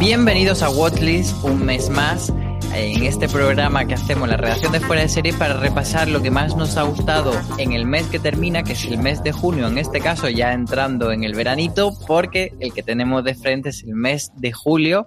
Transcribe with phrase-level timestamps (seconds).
[0.00, 2.32] Bienvenidos a Watchlist un mes más
[2.74, 6.30] en este programa que hacemos la redacción de fuera de serie para repasar lo que
[6.30, 9.68] más nos ha gustado en el mes que termina, que es el mes de junio,
[9.68, 13.84] en este caso ya entrando en el veranito, porque el que tenemos de frente es
[13.84, 15.06] el mes de julio,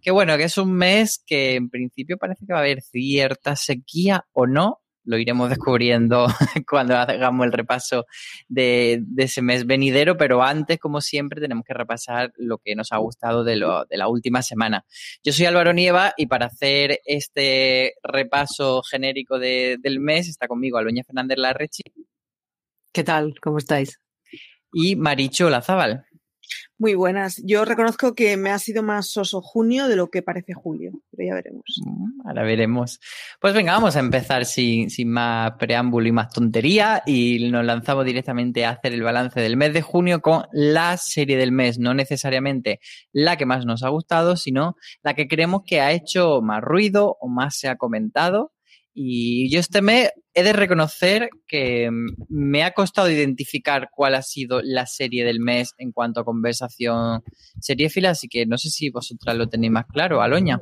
[0.00, 3.56] que bueno, que es un mes que en principio parece que va a haber cierta
[3.56, 6.26] sequía o no, lo iremos descubriendo
[6.68, 8.06] cuando hagamos el repaso
[8.48, 12.92] de, de, ese mes venidero, pero antes, como siempre, tenemos que repasar lo que nos
[12.92, 14.84] ha gustado de, lo, de la última semana.
[15.22, 20.78] Yo soy Álvaro Nieva y para hacer este repaso genérico de, del mes está conmigo
[20.78, 21.82] Aloña Fernández Larrechi.
[22.92, 23.34] ¿Qué tal?
[23.40, 24.00] ¿Cómo estáis?
[24.72, 26.06] Y Maricho Lazábal.
[26.80, 27.42] Muy buenas.
[27.44, 31.28] Yo reconozco que me ha sido más soso junio de lo que parece julio, pero
[31.28, 31.62] ya veremos.
[32.24, 33.00] Ahora veremos.
[33.38, 38.06] Pues venga, vamos a empezar sin, sin, más preámbulo y más tontería y nos lanzamos
[38.06, 41.92] directamente a hacer el balance del mes de junio con la serie del mes, no
[41.92, 42.80] necesariamente
[43.12, 47.18] la que más nos ha gustado, sino la que creemos que ha hecho más ruido
[47.20, 48.54] o más se ha comentado.
[48.92, 51.90] Y yo este mes he de reconocer que
[52.28, 57.22] me ha costado identificar cuál ha sido la serie del mes en cuanto a conversación
[57.60, 60.60] seriéfila, así que no sé si vosotras lo tenéis más claro, Aloña.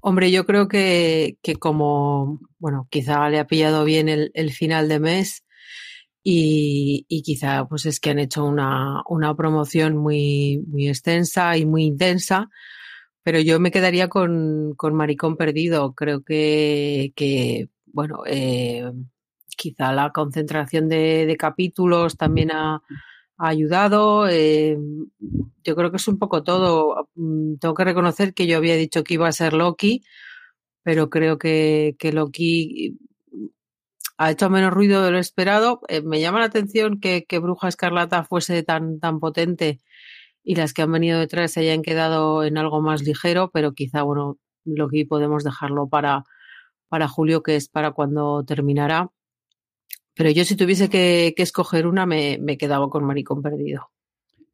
[0.00, 4.88] Hombre, yo creo que, que como, bueno, quizá le ha pillado bien el, el final
[4.88, 5.44] de mes
[6.22, 11.64] y, y, quizá pues es que han hecho una, una promoción muy, muy extensa y
[11.66, 12.48] muy intensa,
[13.22, 15.94] pero yo me quedaría con, con Maricón Perdido.
[15.94, 18.90] Creo que, que bueno, eh,
[19.56, 22.82] quizá la concentración de, de capítulos también ha,
[23.40, 24.28] ayudado.
[24.28, 24.78] Eh,
[25.64, 27.08] yo creo que es un poco todo.
[27.14, 30.04] Tengo que reconocer que yo había dicho que iba a ser Loki,
[30.82, 32.98] pero creo que, que Loki
[34.18, 35.80] ha hecho menos ruido de lo esperado.
[35.88, 39.80] Eh, me llama la atención que, que, Bruja Escarlata fuese tan, tan potente
[40.42, 44.02] y las que han venido detrás se hayan quedado en algo más ligero, pero quizá,
[44.02, 46.24] bueno, Loki podemos dejarlo para,
[46.88, 49.10] para julio, que es para cuando terminará.
[50.14, 53.90] Pero yo si tuviese que, que escoger una, me, me, quedaba con Maricón Perdido.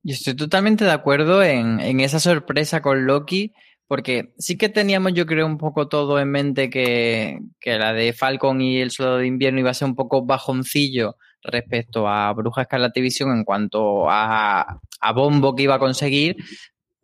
[0.02, 3.52] Yo estoy totalmente de acuerdo en, en, esa sorpresa con Loki,
[3.88, 8.12] porque sí que teníamos, yo creo, un poco todo en mente que, que la de
[8.12, 11.16] Falcon y el Soldado de Invierno iba a ser un poco bajoncillo
[11.46, 16.36] respecto a Bruja Escarlata Visión en cuanto a, a bombo que iba a conseguir,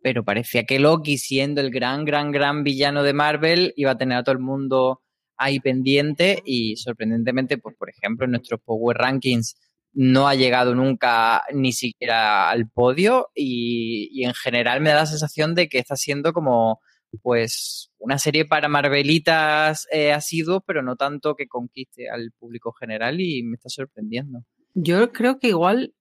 [0.01, 4.17] pero parecía que Loki, siendo el gran, gran, gran villano de Marvel, iba a tener
[4.17, 5.01] a todo el mundo
[5.37, 9.55] ahí pendiente y sorprendentemente, pues por ejemplo, en nuestros Power Rankings
[9.93, 15.05] no ha llegado nunca ni siquiera al podio y, y, en general me da la
[15.05, 16.81] sensación de que está siendo como
[17.21, 23.21] pues una serie para Marvelitas eh, asiduos, pero no tanto que conquiste al público general
[23.21, 24.43] y me está sorprendiendo.
[24.73, 25.93] Yo creo que igual,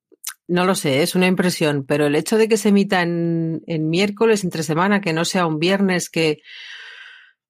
[0.48, 3.88] no lo sé, es una impresión, pero el hecho de que se emita en, en
[3.88, 6.38] miércoles, entre semana, que no sea un viernes, que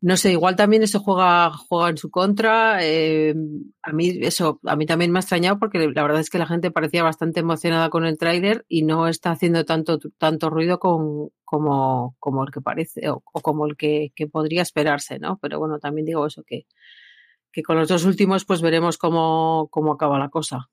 [0.02, 2.84] no sé, igual también eso juega, juega en su contra.
[2.84, 3.36] Eh,
[3.82, 6.46] a mí eso, a mí también me ha extrañado porque la verdad es que la
[6.46, 11.28] gente parecía bastante emocionada con el tráiler y no está haciendo tanto, tanto ruido con,
[11.44, 15.38] como, como el que parece o, o como el que, que, podría esperarse, ¿no?
[15.40, 16.66] Pero bueno, también digo eso, que,
[17.52, 20.68] que con los dos últimos pues veremos cómo, cómo acaba la cosa.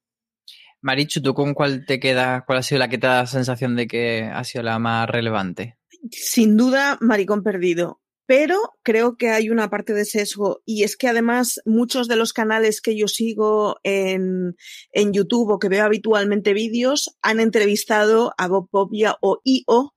[0.81, 3.75] Marichu, ¿tú con cuál te queda, cuál ha sido la que te da la sensación
[3.75, 5.77] de que ha sido la más relevante?
[6.09, 11.07] Sin duda, Maricón Perdido pero creo que hay una parte de sesgo y es que
[11.07, 14.55] además muchos de los canales que yo sigo en,
[14.91, 19.95] en YouTube o que veo habitualmente vídeos han entrevistado a Bob Popia o IO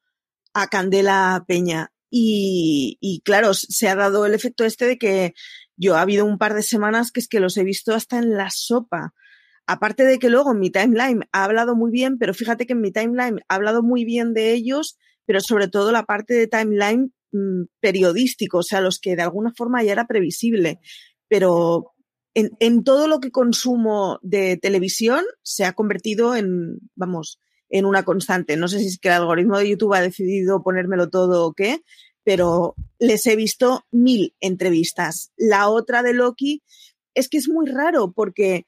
[0.55, 1.93] a Candela Peña.
[2.09, 5.35] Y, y claro, se ha dado el efecto este de que
[5.77, 8.39] yo ha habido un par de semanas que es que los he visto hasta en
[8.39, 9.13] la sopa.
[9.67, 12.81] Aparte de que luego en mi timeline ha hablado muy bien, pero fíjate que en
[12.81, 14.97] mi timeline ha hablado muy bien de ellos,
[15.27, 19.53] pero sobre todo la parte de timeline mmm, periodístico, o sea, los que de alguna
[19.57, 20.79] forma ya era previsible.
[21.29, 21.93] Pero
[22.35, 28.05] en, en, todo lo que consumo de televisión se ha convertido en, vamos, en una
[28.05, 28.57] constante.
[28.57, 31.83] No sé si es que el algoritmo de YouTube ha decidido ponérmelo todo o qué,
[32.23, 35.33] pero les he visto mil entrevistas.
[35.37, 36.63] La otra de Loki
[37.15, 38.67] es que es muy raro porque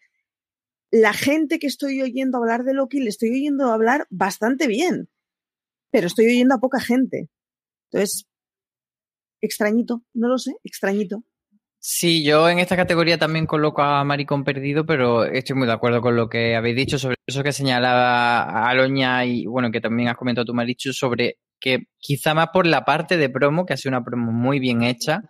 [0.91, 5.09] la gente que estoy oyendo hablar de Loki le estoy oyendo hablar bastante bien,
[5.91, 7.29] pero estoy oyendo a poca gente.
[7.91, 8.27] Entonces,
[9.45, 11.23] extrañito, no lo sé, extrañito.
[11.87, 16.01] Sí, yo en esta categoría también coloco a Maricón Perdido, pero estoy muy de acuerdo
[16.01, 20.17] con lo que habéis dicho sobre eso que señalaba Aloña y bueno, que también has
[20.17, 23.91] comentado tú, Marichu, sobre que quizá más por la parte de promo, que ha sido
[23.91, 25.25] una promo muy bien hecha,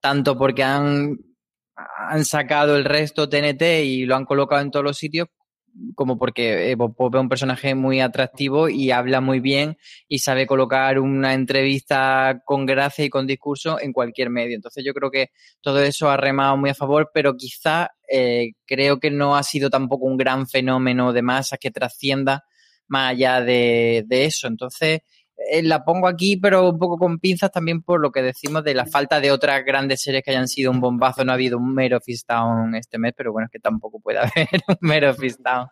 [0.00, 1.18] tanto porque han,
[1.74, 5.26] han sacado el resto TNT y lo han colocado en todos los sitios,
[5.94, 9.76] como porque eh, Bob es un personaje muy atractivo y habla muy bien
[10.08, 14.56] y sabe colocar una entrevista con gracia y con discurso en cualquier medio.
[14.56, 15.30] Entonces yo creo que
[15.60, 19.70] todo eso ha remado muy a favor, pero quizá eh, creo que no ha sido
[19.70, 22.44] tampoco un gran fenómeno de masas que trascienda
[22.88, 24.46] más allá de eso.
[24.46, 25.00] Entonces
[25.36, 28.74] eh, la pongo aquí, pero un poco con pinzas también por lo que decimos de
[28.74, 31.24] la falta de otras grandes series que hayan sido un bombazo.
[31.24, 34.48] No ha habido un mero Town este mes, pero bueno, es que tampoco puede haber
[34.68, 35.68] un mero Town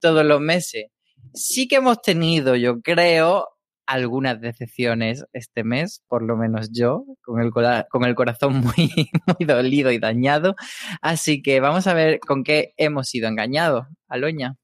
[0.00, 0.86] todos los meses.
[1.34, 3.48] Sí que hemos tenido, yo creo,
[3.86, 9.46] algunas decepciones este mes, por lo menos yo, con el, con el corazón muy, muy
[9.46, 10.56] dolido y dañado.
[11.00, 14.56] Así que vamos a ver con qué hemos sido engañados, Aloña.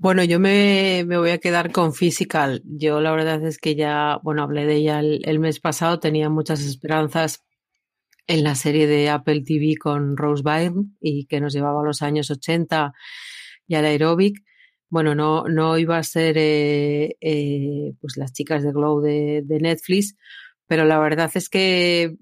[0.00, 2.62] Bueno, yo me, me, voy a quedar con Physical.
[2.64, 6.60] Yo la verdad es que ya, bueno, hablé de ella el, mes pasado, tenía muchas
[6.60, 7.44] esperanzas
[8.28, 12.02] en la serie de Apple TV con Rose Byrne y que nos llevaba a los
[12.02, 12.92] años 80
[13.66, 14.38] y al aeróbic.
[14.88, 19.58] Bueno, no, no iba a ser eh, eh, pues las chicas de Glow de, de
[19.58, 20.16] Netflix,
[20.68, 22.14] pero la verdad es que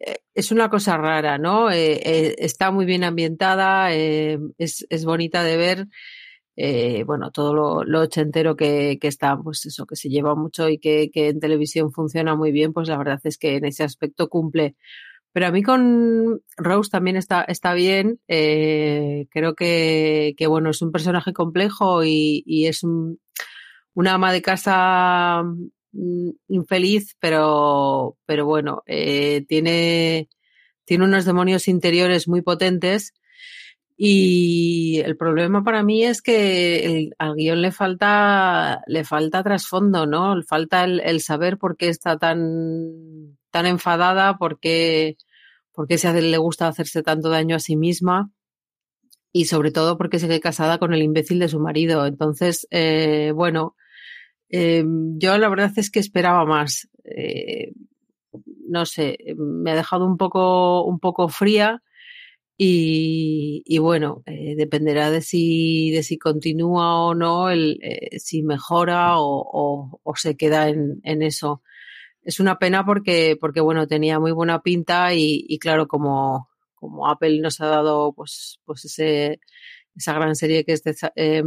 [0.00, 1.70] eh, es una cosa rara, ¿no?
[1.70, 5.88] Eh, está muy bien ambientada, es, es bonita de ver
[6.56, 11.10] eh, bueno, todo lo, ochentero que, está, pues eso, que se lleva mucho y que,
[11.14, 14.76] en televisión funciona muy bien, pues la verdad es que en ese aspecto cumple.
[15.32, 18.20] Pero a mí con Rose también está, está bien.
[18.28, 23.18] Eh, creo que, bueno, es un personaje complejo y, y es un,
[23.94, 25.42] una ama de casa
[25.92, 30.28] mm, infeliz, pero, pero bueno, eh, tiene,
[30.84, 33.12] tiene unos demonios interiores muy potentes
[33.96, 40.06] y el problema para mí es que el, al guion le falta, le falta trasfondo,
[40.06, 40.34] ¿no?
[40.36, 45.16] Le falta el, saber por qué está tan, tan enfadada, por qué,
[45.72, 48.30] por qué se le gusta hacerse tanto daño a sí misma
[49.32, 52.04] y sobre todo porque sigue casada con el imbécil de su marido.
[52.06, 53.76] Entonces, eh, bueno,
[54.48, 54.84] eh,
[55.18, 56.88] yo la verdad es que esperaba más.
[57.04, 57.72] Eh,
[58.68, 61.80] no sé, me ha dejado un poco, un poco fría
[62.56, 68.42] y, y bueno, eh, dependerá de si, de si continúa o no, el, eh, si
[68.42, 71.62] mejora o, o, o, se queda en, en eso.
[72.22, 77.08] Es una pena porque, porque bueno, tenía muy buena pinta y, y claro, como, como
[77.08, 79.40] Apple nos ha dado pues, pues ese,
[79.96, 81.42] esa gran serie que es de, eh,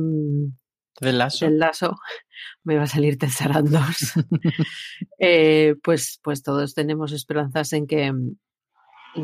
[1.00, 1.96] del lazo, del lazo
[2.64, 3.82] me va a salir Tezaran 2.
[5.20, 8.12] eh, pues, pues todos tenemos esperanzas en que,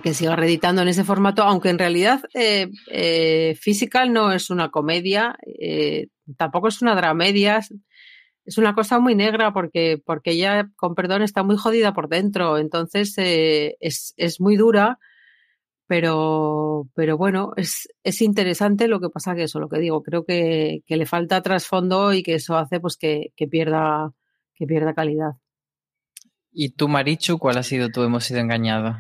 [0.02, 4.70] que siga reeditando en ese formato, aunque en realidad eh, eh, Physical no es una
[4.70, 6.08] comedia, eh,
[6.38, 7.62] tampoco es una dramedia,
[8.46, 12.58] es una cosa muy negra porque, porque ella, con perdón, está muy jodida por dentro,
[12.58, 15.00] entonces eh, es, es muy dura
[15.88, 20.26] pero, pero bueno, es, es interesante lo que pasa que eso, lo que digo, creo
[20.26, 24.12] que, le falta trasfondo y que eso hace pues que, que, pierda,
[24.56, 25.34] que pierda calidad.
[26.52, 28.96] ¿Y tú, Marichu, cuál ha sido tu hemos sido engañado?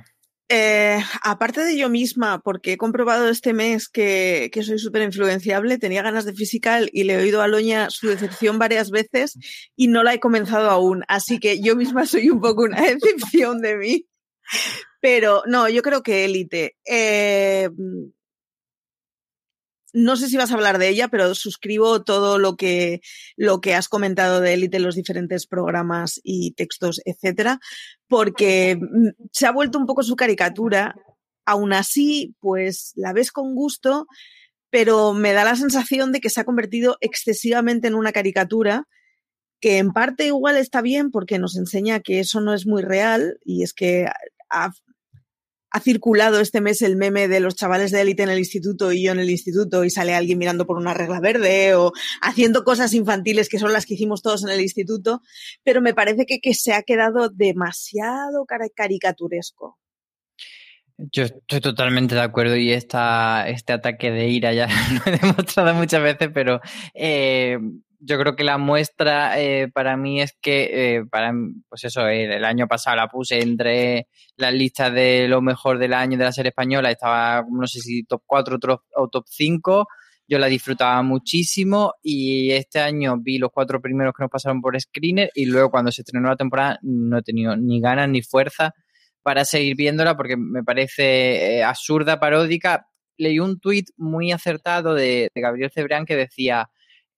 [0.55, 6.03] Eh, aparte de yo misma, porque he comprobado este mes que, soy súper influenciable, tenía
[6.03, 9.35] ganas de physical y le he oído a Loña su decepción varias veces
[9.75, 11.05] y no la he comenzado aún.
[11.07, 14.05] Así que yo misma soy un poco una decepción de mí.
[15.01, 16.77] Pero no, yo creo que Élite.
[16.85, 17.71] Eh,
[19.93, 23.01] no sé si vas a hablar de ella, pero suscribo todo lo que,
[23.37, 27.59] lo que has comentado de Élite en los diferentes programas y textos, etcétera,
[28.07, 28.79] porque
[29.31, 30.95] se ha vuelto un poco su caricatura.
[31.45, 34.07] Aún así, pues la ves con gusto,
[34.69, 38.87] pero me da la sensación de que se ha convertido excesivamente en una caricatura
[39.59, 43.39] que en parte igual está bien porque nos enseña que eso no es muy real
[43.45, 44.07] y es que
[44.49, 44.71] ha,
[45.73, 49.03] ha circulado este mes el meme de los chavales de élite en el instituto y
[49.03, 52.93] yo en el instituto y sale alguien mirando por una regla verde o haciendo cosas
[52.93, 55.21] infantiles que son las que hicimos todos en el instituto,
[55.63, 59.79] pero me parece que, que se ha quedado demasiado caricaturesco.
[61.11, 64.67] Yo estoy totalmente de acuerdo y esta, este ataque de ira ya
[65.05, 66.61] lo he demostrado muchas veces, pero
[66.93, 67.57] eh,
[68.05, 71.33] yo creo que la muestra eh, para mí es que, eh, para,
[71.69, 76.17] pues eso, el, año pasado la puse entre las listas de lo mejor del año
[76.17, 78.59] de la serie española, estaba, no sé si top 4
[78.97, 79.87] o top 5,
[80.27, 84.79] yo la disfrutaba muchísimo y este año vi los cuatro primeros que nos pasaron por
[84.79, 88.73] screener y luego cuando se estrenó la temporada no he tenido ni ganas ni fuerza
[89.21, 92.87] para seguir viéndola porque me parece eh, absurda, paródica.
[93.17, 96.69] Leí un tuit muy acertado de, de Gabriel Cebrián que decía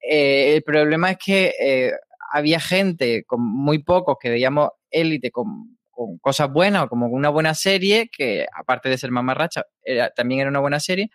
[0.09, 1.91] eh, el problema es que eh,
[2.31, 5.77] había gente, con muy pocos, que veíamos élite con,
[6.21, 10.49] cosas buenas o como una buena serie, que aparte de ser mamarracha, era, también era
[10.49, 11.09] una buena serie,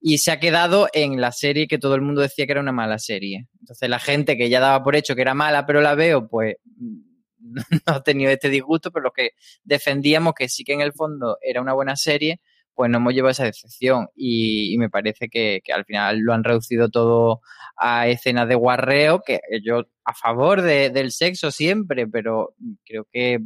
[0.00, 2.72] y se ha quedado en la serie que todo el mundo decía que era una
[2.72, 3.48] mala serie.
[3.60, 6.56] Entonces la gente que ya daba por hecho que era mala, pero la veo, pues
[7.40, 9.30] no ha tenido este disgusto, pero los que
[9.64, 12.40] defendíamos que sí que en el fondo era una buena serie,
[12.74, 16.88] pues no hemos llevado esa decepción y, me parece que, al final lo han reducido
[16.88, 17.40] todo
[17.76, 23.40] a escenas de guarreo, que yo a favor de, del sexo siempre, pero creo que,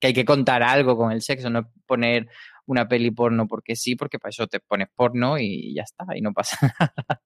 [0.00, 2.28] que, hay que contar algo con el sexo, no poner
[2.66, 6.20] una peli porno porque sí, porque para eso te pones porno y ya está, y
[6.20, 7.22] no pasa nada.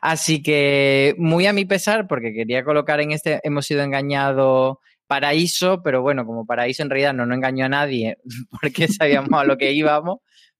[0.00, 5.82] Así que muy a mi pesar, porque quería colocar en este hemos sido engañados Paraíso,
[5.82, 8.18] pero bueno, como Paraíso en realidad no, no engañó a nadie
[8.60, 10.18] porque sabíamos a lo que íbamos,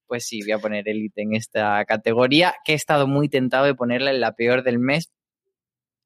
[0.09, 3.75] pues sí, voy a poner Elite en esta categoría, que he estado muy tentado de
[3.75, 5.13] ponerla en la peor del mes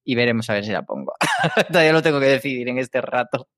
[0.05, 1.15] y veremos a ver si la pongo.
[1.69, 3.49] Todavía lo tengo que decidir en este rato.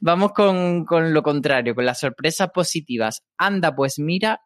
[0.00, 3.22] Vamos con, con, lo contrario, con las sorpresas positivas.
[3.38, 4.40] Anda, pues mira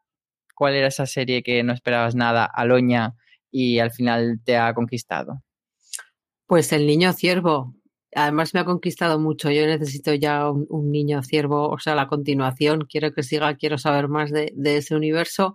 [0.54, 3.14] cuál era esa serie que no esperabas nada, Aloña,
[3.50, 5.42] y al final te ha conquistado.
[6.46, 7.74] Pues El Niño Ciervo,
[8.14, 9.50] además me ha conquistado mucho.
[9.50, 12.86] Yo necesito ya un, un, niño ciervo, o sea, la continuación.
[12.90, 15.54] Quiero que siga, quiero saber más de, de ese universo.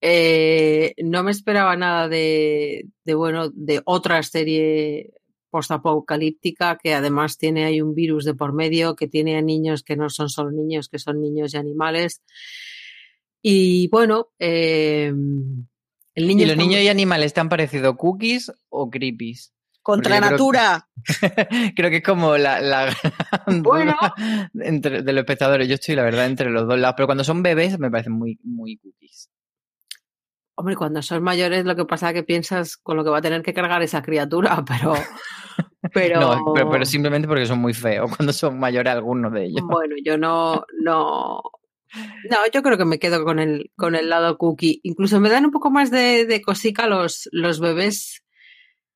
[0.00, 5.12] Eh, no me esperaba nada de, de, bueno, de otra serie
[5.50, 9.96] postapocalíptica que además tiene ahí un virus de por medio, que tiene a niños que
[9.96, 12.22] no son solo niños, que son niños y animales.
[13.42, 15.12] Y bueno, eh,
[16.14, 19.52] el niño ¿Y los niños y animales te han parecido cookies o creepies?
[19.88, 20.86] Contra natura.
[21.02, 22.94] Creo que, creo que, es como la, la
[23.46, 23.96] bueno.
[24.60, 25.66] entre de los espectadores.
[25.66, 26.92] Yo estoy, la verdad, entre los dos lados.
[26.94, 29.30] Pero cuando son bebés me parecen muy, muy cookies.
[30.56, 33.22] Hombre, cuando son mayores lo que pasa es que piensas con lo que va a
[33.22, 34.92] tener que cargar esa criatura, pero...
[35.94, 36.20] pero...
[36.20, 39.62] no, pero, pero, simplemente porque son muy feos cuando son mayores algunos de ellos.
[39.66, 40.66] Bueno, yo no...
[40.82, 41.40] no...
[42.28, 44.80] No, yo creo que me quedo con el, con el lado cookie.
[44.82, 48.22] Incluso me dan un poco más de, de cosica los, los bebés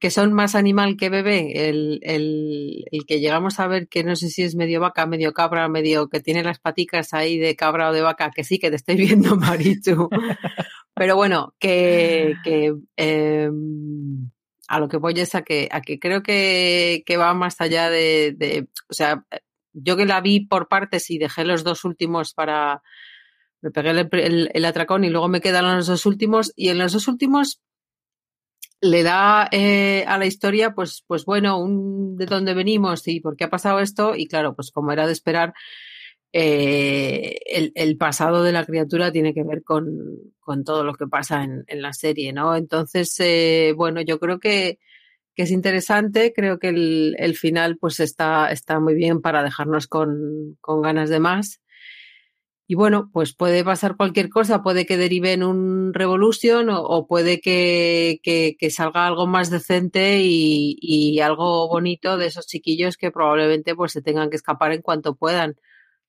[0.03, 4.17] que son más animal que bebé, el, el, el, que llegamos a ver que no
[4.17, 7.89] sé si es medio vaca, medio cabra, medio que tiene las paticas ahí de cabra
[7.89, 10.09] o de vaca, que sí, que te estoy viendo, Marichu.
[10.93, 13.49] Pero bueno, que, que eh,
[14.67, 17.89] a lo que voy es a que, a que creo que, que va más allá
[17.89, 19.25] de, de, o sea,
[19.73, 22.83] yo que la vi por partes y dejé los dos últimos para,
[23.61, 26.79] me pegué el, el, el atracón y luego me quedaron los dos últimos y en
[26.79, 27.61] los dos últimos
[28.81, 33.37] le da eh, a la historia, pues, pues bueno, un, de dónde venimos y por
[33.37, 34.15] qué ha pasado esto.
[34.17, 35.55] Y claro, pues como era de esperar,
[36.35, 37.39] eh,
[37.75, 39.85] el, pasado de la criatura tiene que ver con,
[40.65, 42.57] todo lo que pasa en, la serie, ¿no?
[42.57, 44.79] Entonces, eh, bueno, yo creo que,
[45.37, 51.11] es interesante, creo que el, final pues está, está muy bien para dejarnos con, ganas
[51.11, 51.62] de más.
[52.73, 57.39] Y bueno, pues puede pasar cualquier cosa, puede que derive en un Revolution o, puede
[57.39, 64.01] que, salga algo más decente y, algo bonito de esos chiquillos que probablemente pues se
[64.01, 65.57] tengan que escapar en cuanto puedan.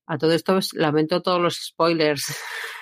[0.06, 2.34] A todo esto lamento todos los spoilers.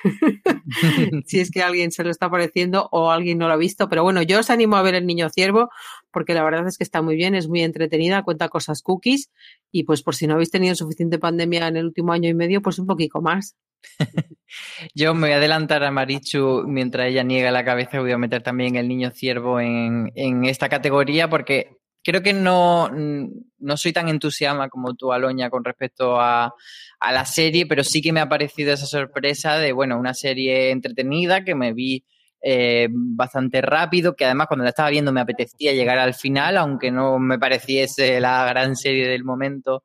[1.26, 3.90] si es que alguien se lo está pareciendo o alguien no lo ha visto.
[3.90, 5.72] Pero bueno, yo os animo a ver El Niño Ciervo
[6.12, 9.32] porque la verdad es que está muy bien, es muy entretenida, cuenta cosas cookies
[9.72, 12.62] y pues por si no habéis tenido suficiente pandemia en el último año y medio,
[12.62, 13.56] pues un poquito más.
[14.96, 18.00] Yo me voy a adelantar a Marichu mientras ella niega la cabeza.
[18.00, 22.90] Voy a meter también el niño ciervo en, en esta categoría porque creo que no,
[22.90, 26.54] no soy tan entusiasma como tú, Aloña, con respecto a,
[27.00, 30.72] a, la serie, pero sí que me ha parecido esa sorpresa de, bueno, una serie
[30.72, 32.04] entretenida que me vi
[32.42, 36.92] eh, bastante rápido, que además cuando la estaba viendo me apetecía llegar al final, aunque
[36.92, 39.84] no me pareciese la gran serie del momento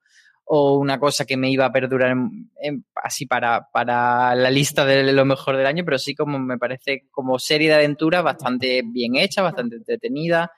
[0.48, 2.16] o una cosa que me iba a perdurar
[2.94, 7.06] así para, para la lista de lo mejor del año, pero sí como me parece
[7.10, 10.52] como serie de aventuras bastante bien hecha, bastante entretenida,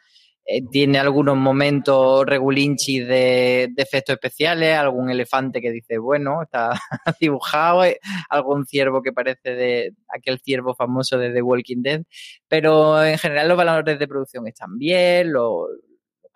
[0.45, 6.71] eh, tiene algunos momentos regulinchi de, efectos especiales, algún elefante que dice, bueno, está
[7.21, 12.03] dibujado, eh, algún ciervo que parece de aquel ciervo famoso de The Walking Dead,
[12.47, 15.69] pero en general los valores de producción están bien, los,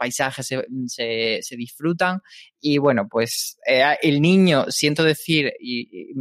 [0.02, 0.48] paisajes
[0.88, 2.22] se, se, disfrutan
[2.60, 6.12] y bueno, pues eh, el niño, siento decir, y,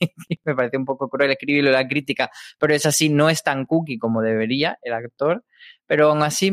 [0.44, 3.98] me parece un poco cruel escribirlo la crítica, pero es así, no es tan cookie
[3.98, 5.44] como debería el actor,
[5.86, 6.50] pero aún así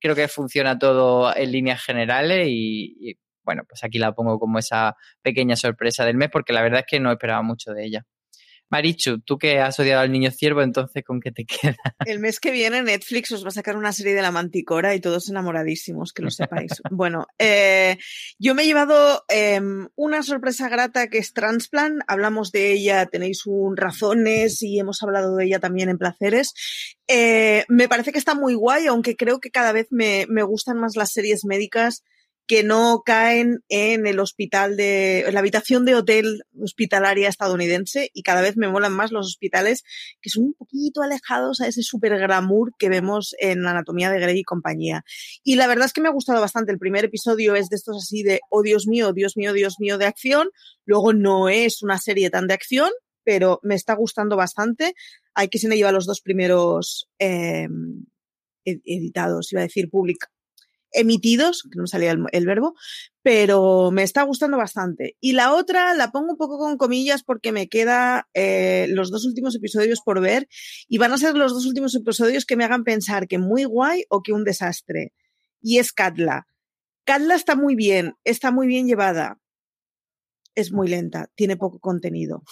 [0.00, 4.94] creo que funciona todo en líneas generales y, bueno, pues aquí la pongo como esa
[5.22, 8.04] pequeña sorpresa del mes porque la verdad es que no esperaba mucho de ella.
[8.72, 11.76] Marichu, tú que has odiado al niño ciervo, entonces, ¿con qué te queda?
[12.06, 15.00] El mes que viene Netflix os va a sacar una serie de la manticora y
[15.00, 16.72] todos enamoradísimos, que lo sepáis.
[16.90, 17.98] bueno, eh,
[18.38, 22.02] yo me he llevado em, una sorpresa grata que es Transplant.
[22.06, 26.54] Hablamos de ella, tenéis un razones y hemos hablado de ella también en placeres.
[27.08, 30.78] Eh, me parece que está muy guay, aunque creo que cada vez me, me gustan
[30.78, 32.04] más las series médicas
[32.46, 38.22] que no caen en el hospital de, en la habitación de hotel hospitalaria estadounidense y
[38.22, 39.84] cada vez me molan más los hospitales
[40.20, 44.20] que son un poquito alejados a ese super glamour que vemos en la anatomía de
[44.20, 45.04] Grey y compañía.
[45.44, 46.72] Y la verdad es que me ha gustado bastante.
[46.72, 49.98] El primer episodio es de estos así de, oh Dios mío, Dios mío, Dios mío
[49.98, 50.48] de acción.
[50.84, 52.90] Luego no es una serie tan de acción,
[53.24, 54.94] pero me está gustando bastante.
[55.34, 57.68] Hay que se me lleva los dos primeros eh,
[58.64, 60.28] editados, iba a decir, public,
[60.92, 62.74] emitidos, que no salía el, verbo,
[63.22, 65.16] pero me está gustando bastante.
[65.20, 69.24] Y la otra la pongo un poco con comillas porque me queda eh, los dos
[69.24, 70.48] últimos episodios por ver
[70.88, 74.04] y van a ser los dos últimos episodios que me hagan pensar que muy guay
[74.08, 75.12] o que un desastre.
[75.60, 76.46] Y es Katla.
[77.04, 79.38] Katla está muy bien, está muy bien llevada.
[80.54, 82.42] Es muy lenta, tiene poco contenido.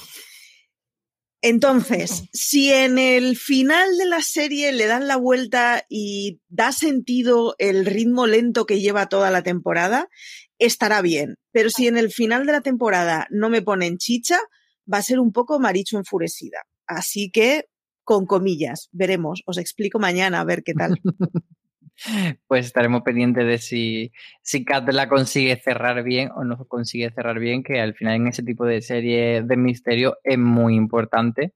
[1.43, 7.55] Entonces, si en el final de la serie le dan la vuelta y da sentido
[7.59, 10.09] el ritmo lento que lleva toda la temporada,
[10.59, 11.37] estará bien.
[11.51, 14.39] Pero si en el final de la temporada no me ponen chicha,
[14.93, 16.65] va a ser un poco maricho enfurecida.
[16.87, 17.65] Así que,
[18.05, 19.43] con comillas, veremos.
[19.47, 21.01] Os explico mañana a ver qué tal.
[22.47, 27.39] pues estaremos pendientes de si, si Kat la consigue cerrar bien o no consigue cerrar
[27.39, 31.53] bien, que al final en ese tipo de serie de misterio es muy importante.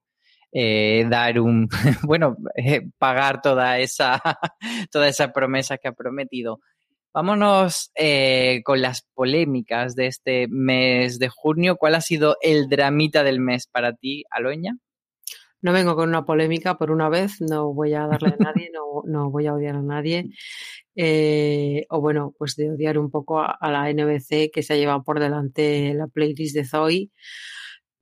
[0.56, 1.68] Eh, dar un,
[2.04, 4.22] bueno, eh, pagar toda esa,
[4.92, 6.60] toda esa promesa que ha prometido.
[7.12, 11.76] Vámonos eh, con las polémicas de este mes de junio.
[11.76, 14.76] ¿Cuál ha sido el dramita del mes para ti, Aloña?
[15.64, 19.02] No vengo con una polémica por una vez, no voy a darle a nadie, no,
[19.06, 20.28] no voy a odiar a nadie.
[20.94, 25.02] Eh, o bueno, pues de odiar un poco a, la NBC que se ha llevado
[25.02, 27.10] por delante la playlist de Zoe.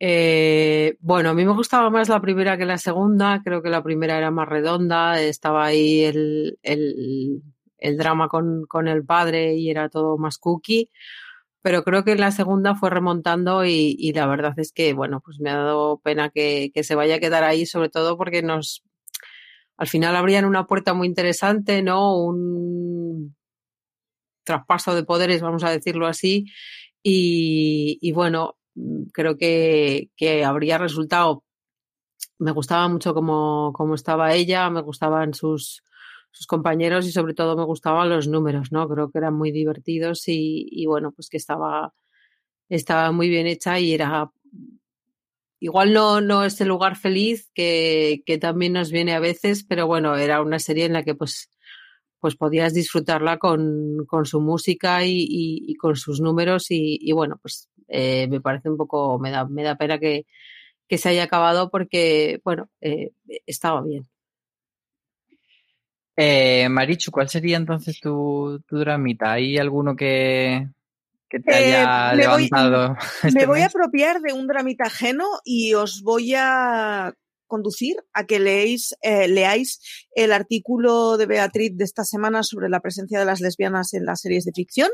[0.01, 3.85] Eh, bueno, a mí me gustaba más la primera que la segunda, creo que la
[3.85, 7.43] primera era más redonda, estaba ahí el, el,
[7.79, 10.91] el drama con, con el padre y era todo más cookie
[11.63, 15.51] pero creo que la segunda fue remontando y, la verdad es que, bueno, pues me
[15.51, 18.83] ha dado pena que, se vaya a quedar ahí, sobre todo porque nos,
[19.77, 22.17] al final abrían una puerta muy interesante, ¿no?
[22.17, 23.37] Un
[24.45, 26.47] traspaso de poderes, vamos a decirlo así,
[27.03, 28.57] y, bueno,
[29.13, 30.11] creo que,
[30.45, 31.45] habría resultado,
[32.39, 35.85] me gustaba mucho cómo, cómo estaba ella, me gustaban sus,
[36.33, 38.89] sus compañeros y sobre todo me gustaban los números, ¿no?
[38.89, 41.95] Creo que eran muy divertidos y, bueno, pues que estaba,
[42.69, 44.31] estaba muy bien hecha y era
[45.61, 49.87] igual no, no es el lugar feliz que, que, también nos viene a veces, pero
[49.87, 51.51] bueno, era una serie en la que pues,
[52.19, 57.39] pues podías disfrutarla con, con su música y, y, con sus números y, y bueno,
[57.41, 60.27] pues eh, me parece un poco, me da, me da pena que,
[60.89, 63.13] que se haya acabado porque, bueno, eh,
[63.47, 64.12] estaba bien.
[66.17, 69.33] Eh, Marichu, ¿cuál sería entonces tu, tu dramita?
[69.33, 70.69] ¿Hay alguno que,
[71.29, 72.51] que te Eh, haya me voy-?
[73.23, 77.15] Me este voy a apropiar de un dramita ajeno y os voy a
[77.47, 79.79] conducir a que leéis, eh, leáis
[80.15, 84.21] el artículo de Beatriz de esta semana sobre la presencia de las lesbianas en las
[84.21, 84.89] series de ficción.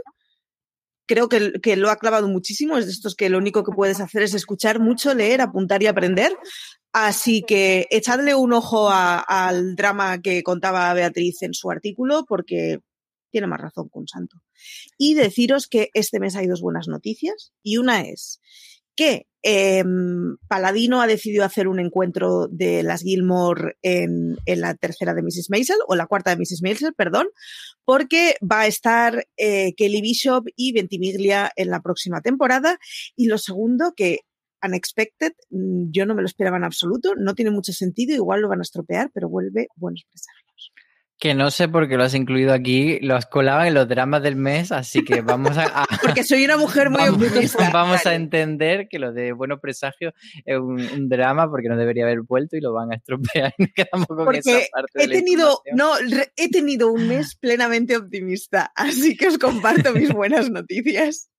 [1.08, 2.76] Creo que, lo ha clavado muchísimo.
[2.76, 5.86] Es de estos que lo único que puedes hacer es escuchar mucho, leer, apuntar y
[5.86, 6.36] aprender.
[6.92, 12.80] Así que echadle un ojo al drama que contaba Beatriz en su artículo porque
[13.30, 14.36] tiene más razón que un santo.
[14.96, 18.40] Y deciros que este mes hay dos buenas noticias y una es
[18.98, 19.84] que eh,
[20.48, 25.50] Paladino ha decidido hacer un encuentro de las Gilmore en, la tercera de Mrs.
[25.50, 26.62] Maisel, o la cuarta de Mrs.
[26.62, 27.28] Maisel, perdón,
[27.84, 32.76] porque va a estar eh, Kelly Bishop y Ventimiglia en la próxima temporada.
[33.14, 34.22] Y lo segundo, que
[34.64, 38.48] Unexpected, mm, yo no me lo esperaba en absoluto, no tiene mucho sentido, igual lo
[38.48, 40.72] van a estropear, pero vuelve buenos presagios.
[41.20, 44.22] Que no sé por qué lo has incluido aquí, lo has colado en los dramas
[44.22, 47.70] del mes, así que vamos a, a- Porque soy una mujer muy vamos, optimista.
[47.72, 52.04] vamos a entender que lo de Buenos Presagios es un, un drama porque no debería
[52.04, 53.52] haber vuelto y lo van a estropear.
[53.58, 55.92] Y nos quedamos con esa Porque parte de he la tenido, no,
[56.36, 61.30] he tenido un mes plenamente optimista, así que os comparto mis buenas noticias.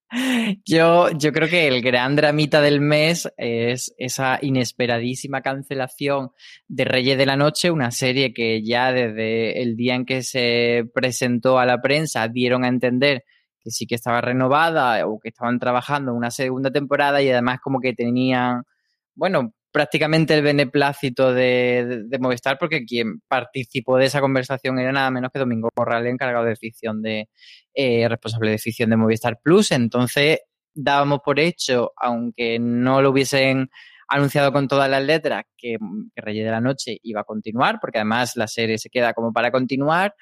[0.64, 6.30] Yo, yo creo que el gran dramita del mes es esa inesperadísima cancelación
[6.66, 10.84] de Reyes de la Noche, una serie que ya desde el día en que se
[10.92, 13.24] presentó a la prensa dieron a entender
[13.60, 17.78] que sí que estaba renovada o que estaban trabajando una segunda temporada y además como
[17.80, 18.64] que tenían,
[19.14, 25.30] bueno, prácticamente el beneplácito de, Movistar porque quien participó de esa conversación era nada menos
[25.32, 27.28] que Domingo Corrales, encargado de ficción de,
[27.74, 29.70] eh, responsable de ficción de Movistar Plus.
[29.72, 30.40] Entonces
[30.74, 33.70] dábamos por hecho, aunque no lo hubiesen
[34.08, 35.76] anunciado con todas las letras, que,
[36.14, 39.32] que Reyes de la Noche iba a continuar, porque además la serie se queda como
[39.32, 40.14] para continuar.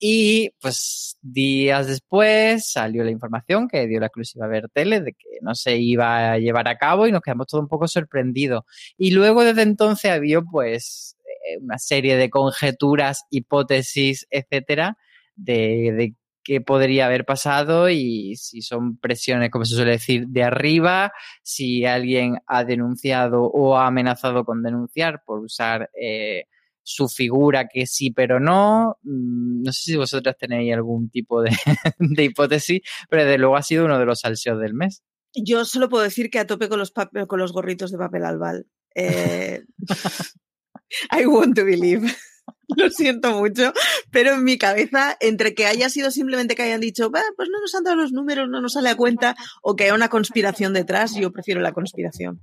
[0.00, 5.12] Y pues días después salió la información que dio la exclusiva a ver tele de
[5.12, 8.62] que no se iba a llevar a cabo y nos quedamos todos un poco sorprendidos.
[8.96, 14.96] Y luego desde entonces había pues eh, una serie de conjeturas, hipótesis, etcétera,
[15.34, 16.14] de, de
[16.48, 21.84] qué podría haber pasado y si son presiones, como se suele decir, de arriba, si
[21.84, 26.44] alguien ha denunciado o ha amenazado con denunciar por usar eh,
[26.90, 28.96] su figura que sí pero no.
[29.02, 31.50] Mm, No sé si vosotras tenéis algún tipo de,
[31.98, 35.02] de hipótesis, pero desde luego ha sido uno de los salseos del mes.
[35.34, 38.66] Yo solo puedo decir que a tope con los, con los gorritos de papel albal.
[38.94, 39.62] Eh,
[41.12, 42.06] I want to believe.
[42.76, 43.72] Lo siento mucho,
[44.10, 47.60] pero en mi cabeza, entre que haya sido simplemente que hayan dicho, "Bah, pues no
[47.60, 50.72] nos han dado los números, no nos sale a cuenta, o que haya una conspiración
[50.72, 52.40] detrás, yo prefiero la conspiración.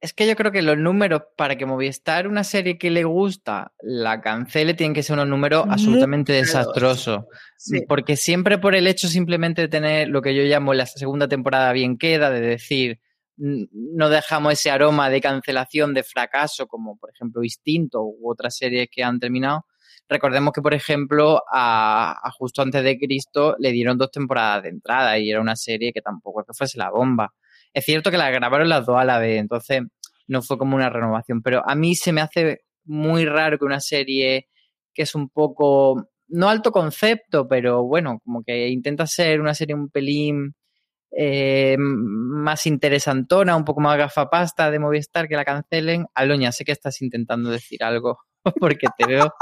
[0.00, 3.72] Es que yo creo que los números, para que Movistar, una serie que le gusta,
[3.82, 7.24] la cancele, tienen que ser unos números absolutamente desastrosos.
[7.58, 7.82] Sí.
[7.86, 11.72] Porque siempre por el hecho simplemente de tener lo que yo llamo la segunda temporada
[11.72, 12.98] bien queda, de decir,
[13.36, 18.88] no dejamos ese aroma de cancelación, de fracaso, como por ejemplo Instinto u otras series
[18.90, 19.66] que han terminado.
[20.08, 24.70] Recordemos que, por ejemplo, a, a Justo antes de Cristo le dieron dos temporadas de
[24.70, 27.32] entrada y era una serie que tampoco es que fuese la bomba.
[27.72, 29.82] Es cierto que la grabaron las dos a la vez, entonces
[30.28, 33.80] no fue como una renovación, pero a mí se me hace muy raro que una
[33.80, 34.48] serie
[34.94, 39.74] que es un poco, no alto concepto, pero bueno, como que intenta ser una serie
[39.74, 40.54] un pelín
[41.16, 46.06] eh, más interesantona, un poco más gafapasta de Movistar, que la cancelen.
[46.14, 48.18] Aloña, sé que estás intentando decir algo,
[48.60, 49.32] porque te veo,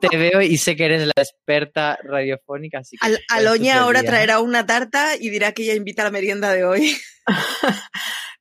[0.00, 3.06] te veo y sé que eres la experta radiofónica, así que...
[3.06, 6.52] Al, esto Aloña ahora traerá una tarta y dirá que ella invita a la merienda
[6.52, 6.96] de hoy.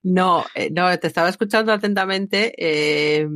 [0.01, 2.53] No, eh, no, te estaba escuchando atentamente.
[2.57, 3.27] eh,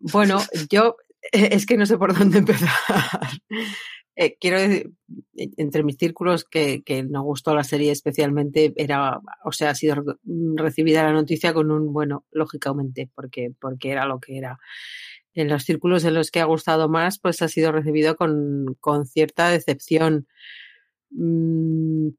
[0.00, 0.96] bueno, yo
[1.32, 2.70] eh, es que no sé por dónde empezar.
[4.16, 4.92] Eh, quiero decir,
[5.56, 9.96] entre mis círculos que, que no gustó la serie especialmente, era, o sea, ha sido
[9.96, 10.14] re-
[10.56, 14.58] recibida la noticia con un bueno, lógicamente, porque, porque era lo que era.
[15.34, 19.06] En los círculos en los que ha gustado más, pues ha sido recibido con, con
[19.06, 20.28] cierta decepción.
[21.10, 22.10] Mm,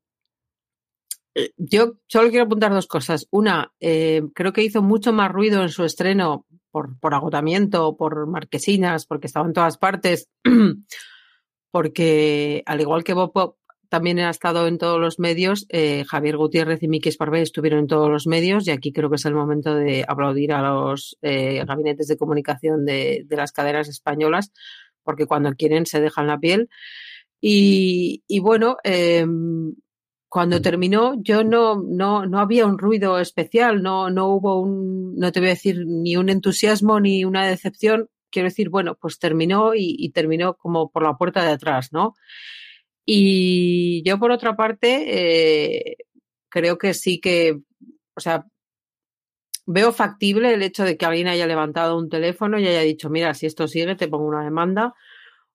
[1.36, 3.28] eh, Yo solo quiero apuntar dos cosas.
[3.32, 8.28] Una, eh, creo que hizo mucho más ruido en su estreno por, por agotamiento, por
[8.28, 10.30] marquesinas, porque estaba en todas partes,
[11.76, 13.58] porque al igual que Bob
[13.90, 17.88] también ha estado en todos los medios, eh, Javier Gutiérrez y Miki Esparvé estuvieron en
[17.88, 21.66] todos los medios y aquí creo que es el momento de aplaudir a los eh,
[21.66, 24.54] gabinetes de comunicación de, las cadenas españolas,
[25.04, 26.70] porque cuando quieren se dejan la piel.
[27.42, 29.26] Y, bueno, eh,
[30.30, 35.30] cuando terminó yo no, no, no había un ruido especial, no, no hubo un, no
[35.34, 38.08] te voy a decir ni un entusiasmo ni una decepción.
[38.36, 42.16] Quiero decir, bueno, pues terminó y, terminó como por la puerta de atrás, ¿no?
[43.06, 45.96] Y yo, por otra parte, eh,
[46.50, 47.62] creo que sí que,
[48.14, 48.46] o sea,
[49.66, 53.34] veo factible el hecho de que alguien haya levantado un teléfono y haya dicho, mira,
[53.34, 54.94] si esto sigue, te pongo una demanda,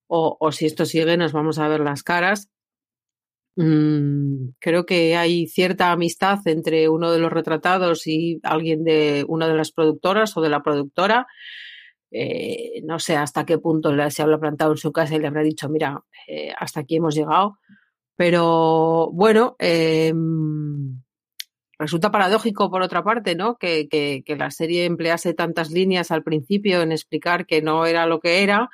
[0.06, 2.48] o, o si esto sigue, nos vamos a ver las caras.
[3.56, 9.48] Mm, creo que hay cierta amistad entre uno de los retratados y alguien de una
[9.48, 11.26] de las productoras o de la productora.
[12.11, 15.42] Eh, no sé hasta qué punto se habrá plantado en su casa y le habrá
[15.42, 17.59] dicho, mira, eh, hasta aquí hemos llegado.
[18.16, 20.12] Pero bueno, eh,
[21.79, 23.57] resulta paradójico por otra parte, ¿no?
[23.57, 28.20] Que, que, la serie emplease tantas líneas al principio en explicar que no era lo
[28.20, 28.68] que era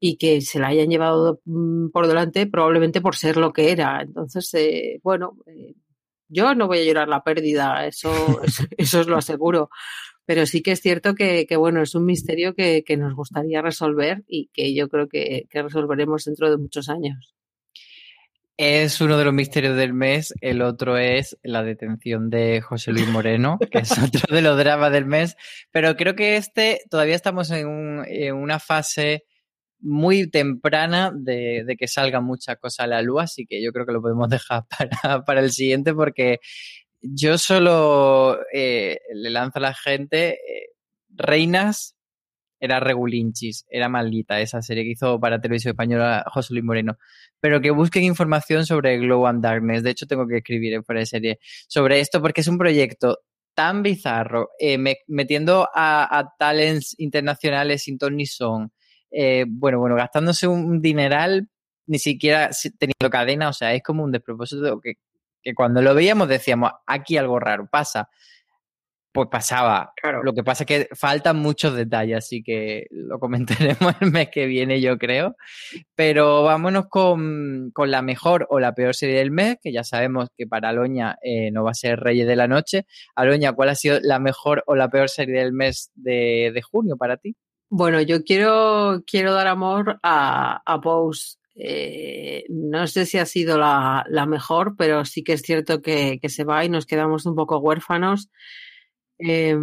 [0.00, 4.00] y que se la hayan llevado mm, por delante probablemente por ser lo que era.
[4.00, 5.36] Entonces, eh, bueno,
[6.28, 9.68] yo no voy a llorar la pérdida, eso, eso, eso, os lo aseguro.
[10.28, 13.62] Pero sí que es cierto que, que bueno, es un misterio que, que, nos gustaría
[13.62, 17.34] resolver y que yo creo que, que resolveremos dentro de muchos años.
[18.58, 20.34] Es uno de los misterios del mes.
[20.42, 24.92] El otro es la detención de José Luis Moreno, que es otro de los dramas
[24.92, 25.34] del mes.
[25.70, 29.24] Pero creo que este todavía estamos en, un, en una fase
[29.80, 33.86] muy temprana de, de, que salga mucha cosa a la luz, así que yo creo
[33.86, 36.40] que lo podemos dejar para, para el siguiente porque
[37.00, 40.70] yo solo eh, le lanzo a la gente eh,
[41.08, 41.94] Reinas
[42.60, 46.98] era regulinchis, era maldita esa serie que hizo para Televisión Española José Luis Moreno.
[47.40, 49.84] Pero que busquen información sobre Glow and Darkness.
[49.84, 53.20] De hecho, tengo que escribir en fuera de serie sobre esto porque es un proyecto
[53.54, 58.72] tan bizarro, eh, me, metiendo a, talents internacionales sin ton ni son,
[59.48, 61.48] bueno, bueno, gastándose un dineral,
[61.86, 64.94] ni siquiera teniendo cadena, o sea, es como un despropósito que,
[65.42, 68.08] que cuando lo veíamos decíamos, aquí algo raro pasa.
[69.10, 69.94] Pues pasaba.
[69.96, 70.22] Claro.
[70.22, 74.46] Lo que pasa es que faltan muchos detalles, así que lo comentaremos el mes que
[74.46, 75.34] viene, yo creo.
[75.94, 80.28] Pero vámonos con, con la mejor o la peor serie del mes, que ya sabemos
[80.36, 82.86] que para Aloña eh, no va a ser Reyes de la Noche.
[83.16, 86.96] Aloña, ¿cuál ha sido la mejor o la peor serie del mes de, de junio
[86.96, 87.34] para ti?
[87.70, 91.38] Bueno, yo quiero, quiero dar amor a, a Pose.
[91.60, 96.20] Eh, no sé si ha sido la, la, mejor, pero sí que es cierto que,
[96.28, 98.30] se va y nos quedamos un poco huérfanos.
[99.18, 99.56] Eh,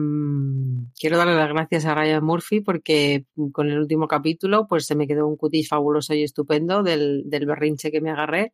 [0.99, 5.07] quiero darle las gracias a Ryan Murphy porque con el último capítulo pues se me
[5.07, 8.53] quedó un cutis fabuloso y estupendo del, del berrinche que me agarré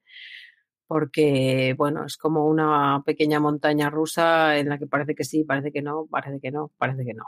[0.91, 5.71] porque bueno, es como una pequeña montaña rusa en la que parece que sí, parece
[5.71, 7.23] que no, parece que no, parece que no.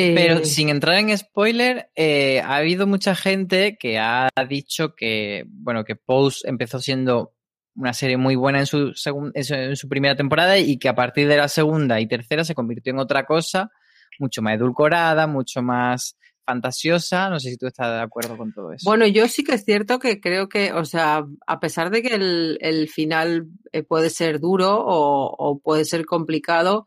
[0.00, 5.44] Pero eh, sin entrar en spoiler, eh, ha habido mucha gente que ha dicho que,
[5.48, 7.34] bueno, que Pose empezó siendo
[7.74, 8.92] una serie muy buena en su,
[9.34, 12.92] en su primera temporada y que a partir de la segunda y tercera se convirtió
[12.92, 13.72] en otra cosa,
[14.20, 17.28] mucho más edulcorada, mucho más fantasiosa.
[17.28, 18.88] No sé si tú estás de acuerdo con todo eso.
[18.88, 22.14] Bueno, yo sí que es cierto que creo que, o sea, a pesar de que
[22.14, 26.86] el, el final eh, puede ser duro o, o puede ser complicado,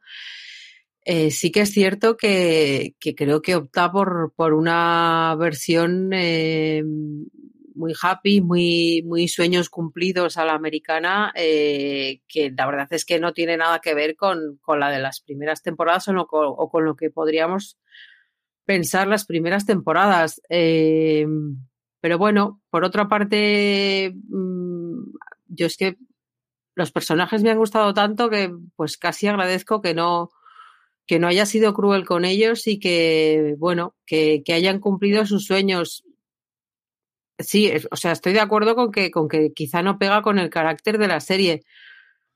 [1.04, 6.84] eh, sí que es cierto que, creo que opta por, por una versión eh,
[7.76, 13.20] muy happy, muy, muy sueños cumplidos a la americana, eh, que la verdad es que
[13.20, 16.86] no tiene nada que ver con, con la de las primeras temporadas o, o, con
[16.86, 17.78] lo que podríamos
[18.66, 20.42] pensar las primeras temporadas.
[20.50, 21.26] Eh,
[22.00, 25.04] pero bueno, por otra parte, mmm,
[25.48, 25.98] yo es que
[26.76, 30.30] los personajes me han gustado tanto que pues casi agradezco que no
[31.06, 35.46] que no haya sido cruel con ellos y que, bueno, que, que hayan cumplido sus
[35.46, 36.04] sueños.
[37.40, 40.50] Sí, o sea, estoy de acuerdo con que, con que quizá no pega con el
[40.50, 41.64] carácter de la serie.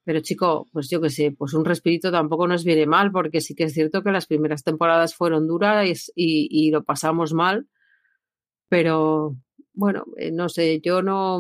[0.04, 3.56] Pero chico, pues yo qué sé, pues un respirito tampoco nos viene mal, porque sí
[3.56, 7.68] que es cierto que las primeras temporadas fueron duras y, y lo pasamos mal.
[8.70, 9.36] Pero
[9.74, 11.40] bueno, eh, no sé, yo no,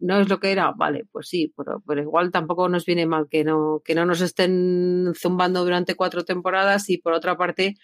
[0.00, 3.28] no es lo que era, vale, pues sí, pero, pero, igual tampoco nos viene mal
[3.28, 7.76] que no, que no nos estén zumbando durante cuatro temporadas y por otra parte,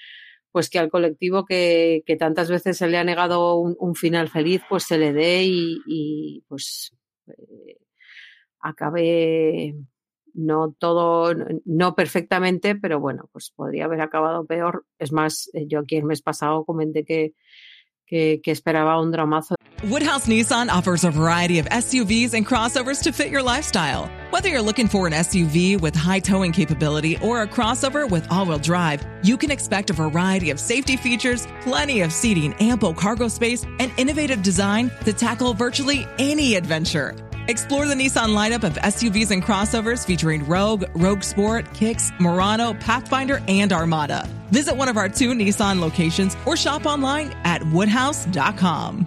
[0.53, 4.29] pues que al colectivo que, que tantas veces se le ha negado un, un, final
[4.29, 6.93] feliz, pues se le dé y, y pues
[7.29, 7.79] eh,
[8.61, 9.75] acabe
[10.37, 14.85] no todo, no perfectamente, pero bueno, pues podría haber acabado peor.
[14.99, 17.35] Es más, eh, yo aquí el mes pasado comenté que,
[18.07, 19.57] que, que esperaba un dramazo.
[19.85, 24.11] Woodhouse Nissan offers a variety of SUVs and crossovers to fit your lifestyle.
[24.31, 28.59] Whether you're looking for an SUV with high towing capability or a crossover with all-wheel
[28.59, 33.65] drive, you can expect a variety of safety features, plenty of seating, ample cargo space,
[33.79, 37.15] and innovative design to tackle virtually any adventure.
[37.49, 43.43] Explore the Nissan lineup of SUVs and crossovers featuring Rogue, Rogue Sport, Kicks, Murano, Pathfinder,
[43.49, 44.29] and Armada.
[44.51, 49.07] Visit one of our two Nissan locations or shop online at woodhouse.com.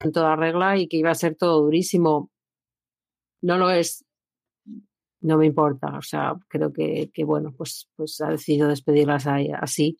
[0.00, 2.30] en toda regla y que iba a ser todo durísimo.
[3.42, 4.04] No lo es,
[5.20, 5.96] no me importa.
[5.96, 9.98] O sea, creo que, que bueno, pues, pues ha decidido despedirlas así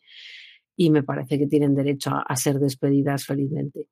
[0.75, 3.87] y me parece que tienen derecho a, a ser despedidas felizmente.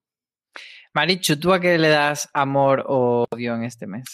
[0.94, 4.06] Marichu, ¿tú a qué le das amor o odio en este mes?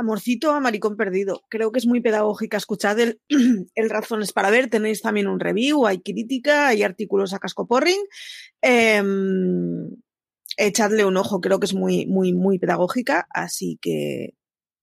[0.00, 1.42] Amorcito a Maricón Perdido.
[1.48, 2.56] Creo que es muy pedagógica.
[2.56, 3.20] Escuchad el,
[3.74, 4.70] el Razones para Ver.
[4.70, 8.00] Tenéis también un review, hay crítica, hay artículos a casco porring.
[8.62, 9.02] Eh,
[10.66, 14.34] echadle un ojo, creo que es muy, muy, muy pedagógica, así que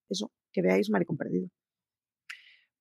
[0.09, 1.49] eso, que veáis Maricón Perdido.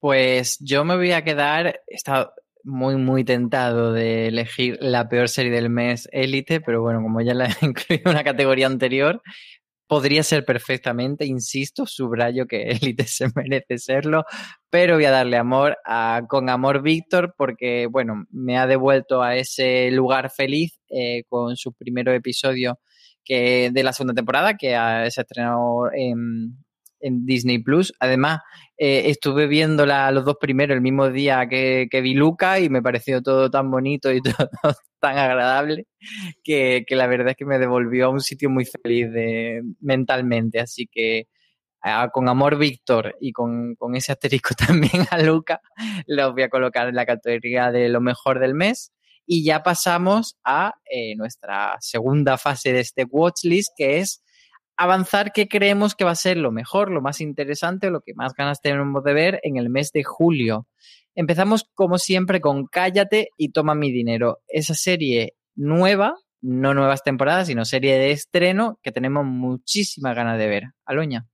[0.01, 2.33] Pues yo me voy a quedar, he estado
[2.63, 7.35] muy, muy tentado de elegir la peor serie del mes, Élite, pero bueno, como ya
[7.35, 9.23] la he incluido en una categoría anterior,
[9.87, 14.25] podría ser perfectamente, insisto, subrayo que Élite se merece serlo,
[14.71, 19.37] pero voy a darle amor a Con Amor Víctor porque, bueno, me ha devuelto a
[19.37, 22.79] ese lugar feliz eh, con su primer episodio
[23.25, 26.57] que, de la segunda temporada que ha, se estrenado en,
[27.01, 27.93] en Disney Plus.
[28.01, 28.41] Además,
[28.79, 33.23] eh, estuve viéndola los dos primeros el mismo día que, vi Luca y me pareció
[33.23, 35.87] todo tan bonito y todo tan agradable
[36.45, 40.61] que, la verdad es que me devolvió a un sitio muy feliz de, mentalmente.
[40.61, 41.29] Así que
[42.13, 45.61] con amor Víctor y con, con, ese asterisco también a Luca,
[46.07, 48.93] los voy a colocar en la categoría de lo mejor del mes.
[49.29, 54.23] Y ya pasamos a eh, nuestra segunda fase de este watchlist, que es
[54.77, 58.35] avanzar qué creemos que va a ser lo mejor, lo más interesante, lo que más
[58.35, 60.67] ganas tenemos de ver en el mes de julio.
[61.15, 64.41] Empezamos como siempre con Cállate y toma mi dinero.
[64.49, 70.47] Esa serie nueva, no nuevas temporadas, sino serie de estreno que tenemos muchísimas ganas de
[70.47, 70.65] ver.
[70.85, 71.27] Aloña.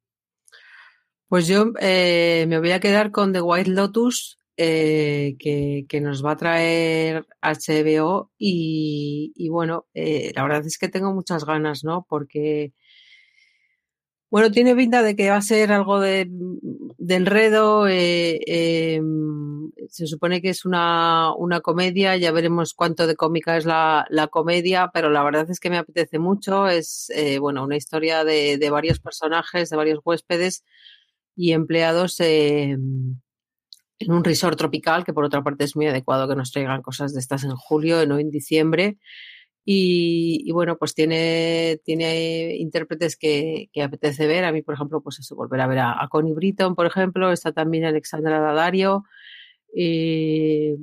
[1.28, 6.32] Pues yo eh, me voy a quedar con The White Lotus, eh, que, nos va
[6.32, 12.06] a traer HBO y, y bueno, eh, la verdad es que tengo muchas ganas, ¿no?
[12.08, 12.72] Porque
[14.32, 17.86] bueno, tiene pinta de que va a ser algo de, de enredo.
[17.86, 18.98] Eh, eh,
[19.90, 24.28] se supone que es una, una, comedia, ya veremos cuánto de cómica es la, la,
[24.28, 26.66] comedia, pero la verdad es que me apetece mucho.
[26.66, 30.64] Es eh, bueno, una historia de, de, varios personajes, de varios huéspedes
[31.36, 33.20] y empleados en
[34.08, 37.20] un resort tropical, que por otra parte es muy adecuado que nos traigan cosas de
[37.20, 38.96] estas en julio, no en diciembre.
[39.64, 44.44] Y, bueno, pues tiene, tiene intérpretes que, apetece ver.
[44.44, 47.30] A mí, por ejemplo, pues eso, volver a ver a, a Connie Britton, por ejemplo,
[47.32, 49.04] está también Alexandra Daddario.
[49.74, 50.74] Y,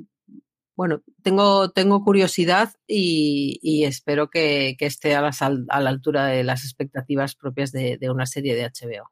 [0.76, 5.32] bueno, tengo, tengo curiosidad y, espero que, esté a la,
[5.68, 9.10] a la, altura de las expectativas propias de una serie de HBO.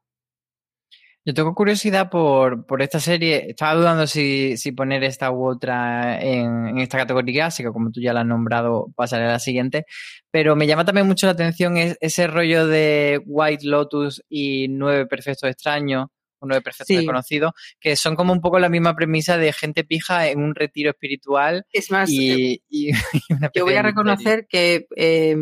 [1.24, 3.50] Yo tengo curiosidad por, por esta serie.
[3.50, 7.90] Estaba dudando si, si poner esta u otra en, en, esta categoría, así que como
[7.90, 9.84] tú ya la has nombrado, pasaré a la siguiente.
[10.30, 15.06] Pero me llama también mucho la atención es, ese rollo de White Lotus y Nueve
[15.06, 16.06] Perfectos Extraños,
[16.38, 16.96] o Nueve Perfectos sí.
[16.96, 20.90] Desconocidos, que son como un poco la misma premisa de gente pija en un retiro
[20.90, 21.66] espiritual.
[21.72, 22.90] Es más, y, eh, y
[23.54, 25.36] yo voy a reconocer que eh,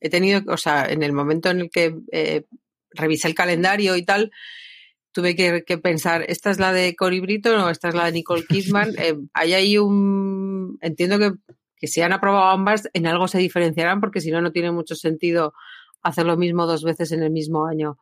[0.00, 2.44] he tenido, o sea, en el momento en el que eh,
[2.92, 4.30] revisé el calendario y tal,
[5.12, 8.12] tuve que, que, pensar, ¿esta es la de Cory Britton o esta es la de
[8.12, 8.94] Nicole Kidman?
[8.98, 10.78] eh, hay ahí un...
[10.80, 11.32] Entiendo que,
[11.76, 14.94] que si han aprobado ambas, en algo se diferenciarán porque si no, no tiene mucho
[14.94, 15.52] sentido
[16.02, 17.98] hacer lo mismo dos veces en el mismo año.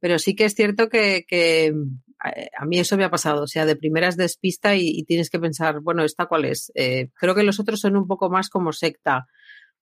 [0.00, 1.72] Pero sí que es cierto que, que
[2.56, 5.40] a mí eso me ha pasado, o sea, de primeras despista y, y tienes que
[5.40, 6.70] pensar, bueno, ¿esta cuál es?
[6.74, 9.26] Eh, creo que los otros son un poco más como secta,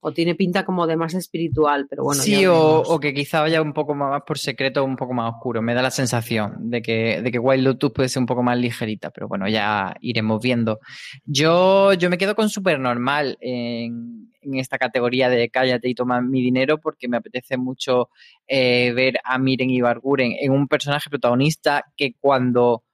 [0.01, 2.22] o tiene pinta como de más espiritual, pero bueno.
[2.22, 5.61] Sí, o, que quizá vaya un poco más por secreto, un poco más oscuro.
[5.61, 8.59] Me da la sensación de que, de que Wild Lotus puede ser un poco más
[8.59, 10.80] ligerita, pero bueno, ya iremos viendo.
[11.24, 16.40] Yo, yo me quedo con Super Normal en, esta categoría de cállate y toma mi
[16.40, 18.09] dinero porque me apetece mucho
[18.48, 22.84] eh, ver a Miren y Barguren en un personaje protagonista que cuando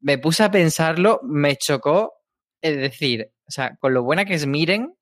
[0.00, 2.12] me puse a pensarlo me chocó.
[2.60, 4.94] Es decir, o sea, con lo buena que es Miren,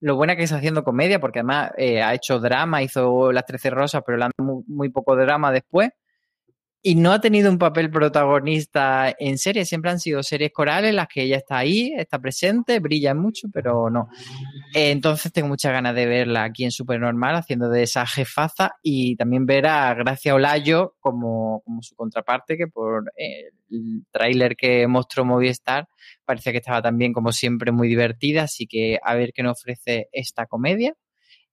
[0.00, 3.70] lo buena que es haciendo comedia, porque además eh, ha hecho drama, hizo Las Trece
[3.70, 5.90] Rosas, pero le han muy, muy poco drama después
[6.80, 11.08] y no ha tenido un papel protagonista en series, siempre han sido series corales las
[11.08, 14.08] que ella está ahí, está presente, brilla mucho, pero no.
[14.74, 19.44] Entonces tengo muchas ganas de verla aquí en Supernormal haciendo de esa jefaza y también
[19.44, 25.88] ver a Gracia Olayo como, como su contraparte, que por el tráiler que mostró Movistar
[26.24, 30.08] parece que estaba también como siempre muy divertida, así que a ver qué nos ofrece
[30.12, 30.94] esta comedia.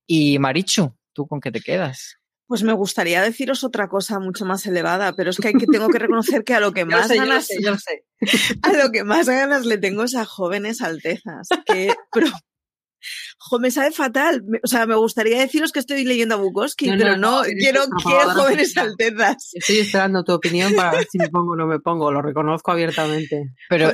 [0.05, 2.19] Y Marichu, ¿tú con qué te quedas?
[2.47, 5.89] Pues me gustaría deciros otra cosa mucho más elevada, pero es que, hay que tengo
[5.89, 7.47] que reconocer que a lo que más ganas,
[8.61, 12.27] a lo que más ganas le tengo es a jóvenes altezas, que pero,
[13.37, 14.43] jo, me sabe fatal.
[14.63, 18.75] O sea, me gustaría deciros que estoy leyendo a Bukowski, pero no, quiero que jóvenes
[18.77, 19.51] altezas.
[19.53, 22.71] Estoy esperando tu opinión para ver si me pongo o no me pongo, lo reconozco
[22.71, 23.53] abiertamente.
[23.69, 23.91] Pero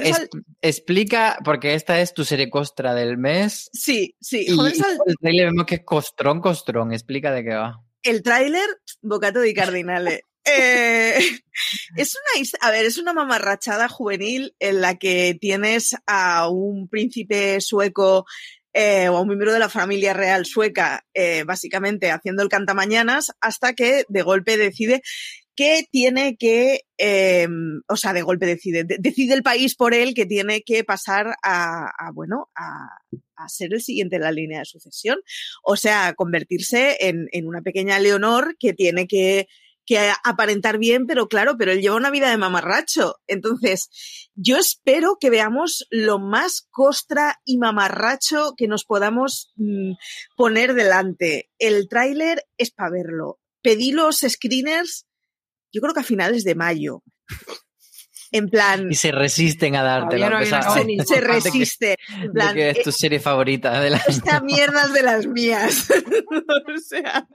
[0.62, 3.70] explica, porque esta es tu serie costra del mes.
[3.74, 4.47] Sí, sí.
[4.56, 4.82] Jóvenes
[5.22, 6.93] el vemos que es costrón, costrón.
[6.93, 7.82] Explica de qué va.
[8.04, 8.68] El tráiler,
[9.02, 10.26] Bocato di Cardinale.
[10.43, 11.20] Eh,
[11.97, 17.62] es una, a ver, es una mamarrachada juvenil en la que tienes a un príncipe
[17.62, 18.26] sueco
[18.74, 23.32] eh, o a un miembro de la familia real sueca, eh, básicamente haciendo el cantamañanas,
[23.39, 25.04] hasta que de golpe decide
[25.56, 26.86] que tiene que,
[27.88, 31.86] o sea, de golpe decide, decide el país por él que tiene que pasar a,
[31.99, 32.88] a bueno, a,
[33.44, 35.20] a ser el siguiente en la línea de sucesión.
[35.64, 39.48] O sea, convertirse en, en una pequeña Leonor que tiene que,
[39.86, 43.16] que aparentar bien, pero claro, pero él lleva una vida de mamarracho.
[43.28, 43.89] Entonces,
[44.36, 49.94] yo espero que veamos lo más costra y mamarracho que nos podamos mm,
[50.38, 51.50] poner delante.
[51.58, 53.39] El tráiler es para verlo.
[53.62, 55.08] Pedí los screeners,
[55.72, 57.04] yo creo que a finales de mayo.
[58.32, 58.90] En plan.
[58.90, 60.30] Y se resisten a dártelo.
[60.30, 61.96] No se, se resisten.
[62.22, 63.98] En plan, que es tu serie favorita de la.
[64.08, 65.90] Esta mierda es de las mías.
[66.76, 67.28] o sea.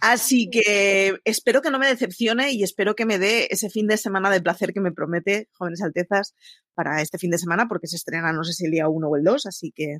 [0.00, 3.96] Así que espero que no me decepcione y espero que me dé ese fin de
[3.96, 6.34] semana de placer que me promete Jóvenes Altezas
[6.74, 9.16] para este fin de semana, porque se estrena no sé si el día 1 o
[9.16, 9.98] el 2, así que.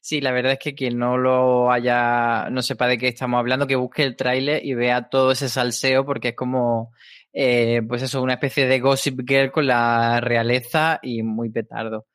[0.00, 3.66] Sí, la verdad es que quien no lo haya, no sepa de qué estamos hablando,
[3.66, 6.92] que busque el tráiler y vea todo ese salseo, porque es como
[7.38, 12.06] eh, pues eso, una especie de Gossip Girl con la realeza y muy petardo.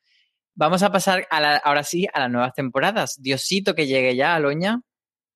[0.55, 3.21] Vamos a pasar ahora sí a las nuevas temporadas.
[3.21, 4.81] Diosito que llegue ya, Aloña.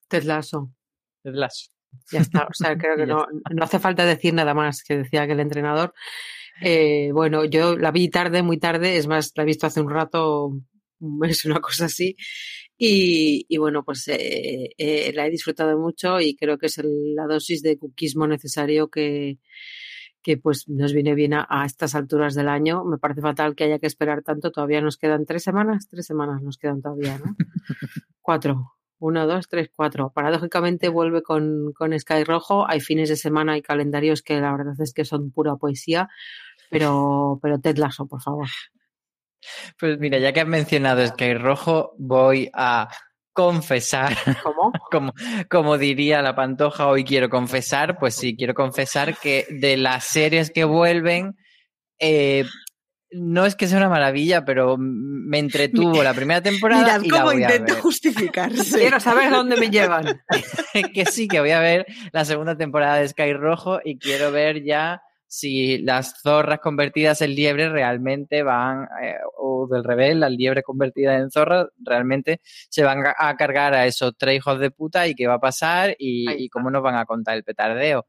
[0.08, 1.70] Ted Lasso.
[2.12, 5.28] Ya está, o sea, creo que no, no hace falta decir nada más que decía
[5.28, 5.94] que el entrenador.
[6.62, 9.92] Eh, bueno, yo la vi tarde, muy tarde, es más, la he visto hace un
[9.92, 10.52] rato,
[11.00, 12.16] mes, una cosa así.
[12.78, 17.26] Y, y bueno, pues eh, eh, la he disfrutado mucho y creo que es la
[17.26, 19.40] dosis de cuquismo necesario que,
[20.26, 22.84] que pues nos viene bien a, estas alturas del año.
[22.84, 24.52] Me parece fatal que haya que esperar tanto.
[24.52, 25.88] Todavía nos quedan tres semanas.
[25.88, 27.36] Tres semanas nos quedan todavía, ¿no?
[28.22, 28.72] cuatro.
[28.98, 30.12] Uno, dos, tres, cuatro.
[30.14, 32.68] Paradójicamente vuelve con, con Sky Rojo.
[32.68, 36.10] Hay fines de semana y calendarios que la verdad es que son pura poesía.
[36.72, 38.48] Pero, pero Ted Lasso, por favor.
[39.80, 42.90] Pues mira, ya que has mencionado Sky Rojo, voy a
[43.34, 44.16] confesar.
[44.44, 44.72] ¿Cómo?
[44.92, 45.14] como,
[45.50, 50.52] como diría la pantoja, hoy quiero confesar, pues sí, quiero confesar que de las series
[50.52, 51.36] que vuelven,
[52.00, 52.46] eh,
[53.12, 57.00] no es que sea una maravilla, pero me entretuvo la primera temporada.
[57.00, 58.80] Mirad cómo intento justificarse.
[58.80, 60.22] Quiero saber dónde me llevan.
[60.94, 64.64] que sí, que voy a ver la segunda temporada de Sky Rojo y quiero ver
[64.64, 65.02] ya
[65.36, 71.20] si las zorras convertidas en liebre realmente van, eh, o del revés, las liebres convertidas
[71.20, 75.28] en zorras realmente se van a cargar a esos tres hijos de puta y qué
[75.28, 78.08] va a pasar y, cómo nos van a contar el petardeo.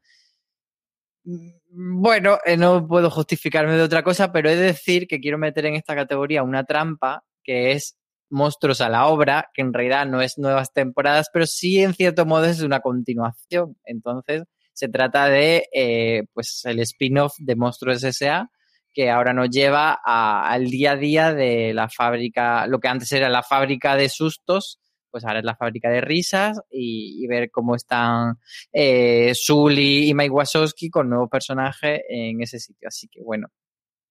[1.25, 5.37] Mm, bueno, eh, no puedo justificarme de otra cosa, pero he de decir que quiero
[5.37, 7.97] meter en esta categoría una trampa que es
[8.29, 12.25] Monstruos a la obra, que en realidad no es nuevas temporadas, pero sí en cierto
[12.25, 13.75] modo es una continuación.
[13.83, 14.43] Entonces,
[14.77, 18.47] se trata de eh, pues el spin-off de Monstruos S.A.,
[18.93, 23.27] que ahora nos lleva al día a día de la fábrica, lo que antes era
[23.27, 28.35] la fábrica de sustos, pues ahora es la fábrica de risas y, ver cómo están
[28.71, 32.87] eh, y Mike Wazowski con nuevos personajes en ese sitio.
[32.87, 33.47] Así que bueno,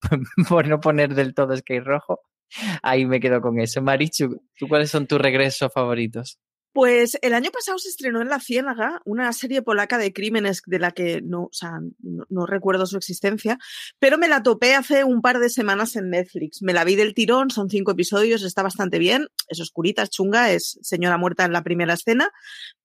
[0.49, 2.23] por no poner del todo skate rojo,
[2.83, 3.83] ahí me quedo con eso.
[3.83, 6.41] Marichu, ¿tú cuáles son tus regresos favoritos?
[6.77, 10.79] Pues el año pasado se estrenó en La Ciénaga una serie polaca de crímenes de
[10.79, 11.81] la que no, o sea,
[12.29, 13.57] no, recuerdo su existencia,
[13.99, 16.61] pero me la topé hace un par de semanas en Netflix.
[16.61, 20.53] Me la vi del tirón, son cinco episodios, está bastante bien, es oscurita, es chunga,
[20.53, 22.31] es señora muerta en la primera escena,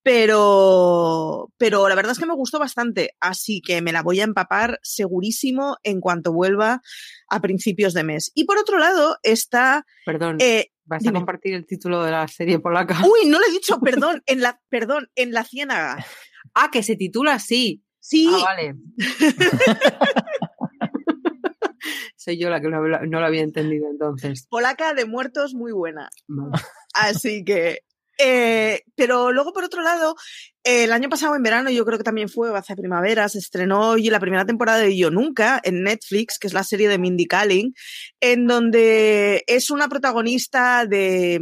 [0.04, 4.24] pero, pero la verdad es que me gustó bastante, así que me la voy a
[4.24, 6.82] empapar segurísimo en cuanto vuelva
[7.30, 8.32] a principios de mes.
[8.34, 9.86] Y por otro lado está...
[10.06, 10.38] Perdón.
[10.40, 13.00] Eh, ¿Vas a compartir el título de la serie polaca?
[13.02, 16.06] Uy, no lo he dicho, perdón, en la, perdón, en la ciénaga.
[16.54, 17.84] Ah, que se titula así.
[18.00, 18.28] Sí.
[18.34, 18.76] Ah, vale.
[22.18, 24.46] Soy yo la que no lo había entendido entonces.
[24.48, 26.10] Polaca de muertos muy buena.
[26.94, 27.84] Así que
[28.24, 30.16] eh, pero luego, por otro lado,
[30.64, 34.10] el año pasado en verano, yo creo que también fue, hace primavera, se estrenó hoy
[34.10, 37.74] la primera temporada de Yo Nunca en Netflix, que es la serie de Mindy Kaling,
[38.20, 41.42] en donde es una protagonista de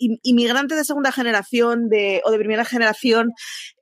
[0.00, 3.32] inmigrante de segunda generación de, o de primera generación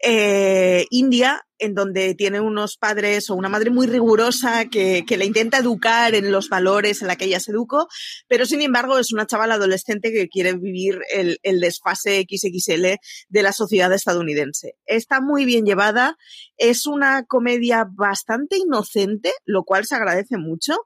[0.02, 5.58] eh, india, en donde tiene unos padres o una madre muy rigurosa que, le intenta
[5.58, 7.88] educar en los valores en la que ella se educó,
[8.28, 12.98] pero sin embargo es una chavala adolescente que quiere vivir el, el desfase XXL
[13.28, 14.74] de la sociedad estadounidense.
[14.86, 16.16] Está muy bien llevada,
[16.56, 20.76] es una comedia bastante inocente, lo cual se agradece mucho.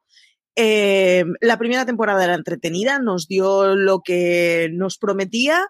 [0.57, 5.67] Eh, la primera temporada era entretenida, nos dio lo que nos prometía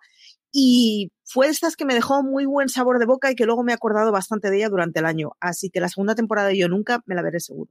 [0.50, 3.72] y fue estas que me dejó muy buen sabor de boca y que luego me
[3.72, 5.32] he acordado bastante de ella durante el año.
[5.40, 7.70] Así que la segunda temporada de Yo Nunca me la veré seguro.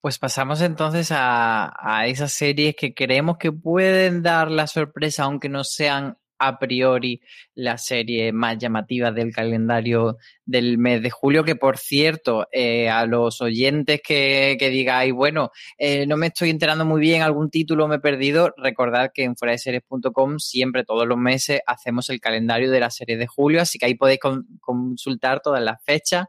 [0.00, 5.48] Pues pasamos entonces a, a esas series que creemos que pueden dar la sorpresa, aunque
[5.48, 7.20] no sean a priori
[7.54, 13.06] la serie más llamativa del calendario del mes de julio, que por cierto, eh, a
[13.06, 17.88] los oyentes que, que digáis, bueno, eh, no me estoy enterando muy bien, algún título
[17.88, 22.80] me he perdido, recordad que en fueradeseries.com siempre todos los meses hacemos el calendario de
[22.80, 24.20] la serie de julio, así que ahí podéis
[24.60, 26.26] consultar todas las fechas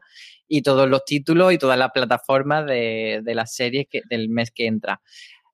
[0.48, 4.66] y todos los títulos y todas las plataformas de, las series que, del mes que
[4.66, 5.00] entra.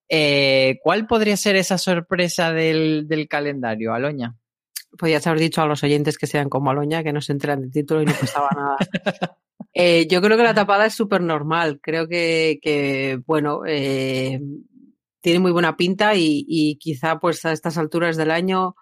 [0.09, 4.36] Eh, ¿Cuál podría ser esa sorpresa del calendario, Aloña?
[4.99, 7.72] Podías haber dicho a los oyentes que sean como Aloña, que no se enteran del
[7.72, 8.76] título y no pasaba nada.
[9.74, 11.80] Eh, yo creo que la tapada es súper normal.
[11.80, 14.38] Creo que, que bueno, eh,
[15.22, 18.74] tiene muy buena pinta y, y, quizá pues a estas alturas del año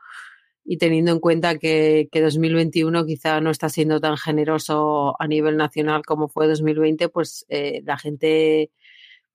[0.65, 5.57] y teniendo en cuenta que, que 2021 quizá no está siendo tan generoso a nivel
[5.57, 8.71] nacional como fue 2020, pues eh, la gente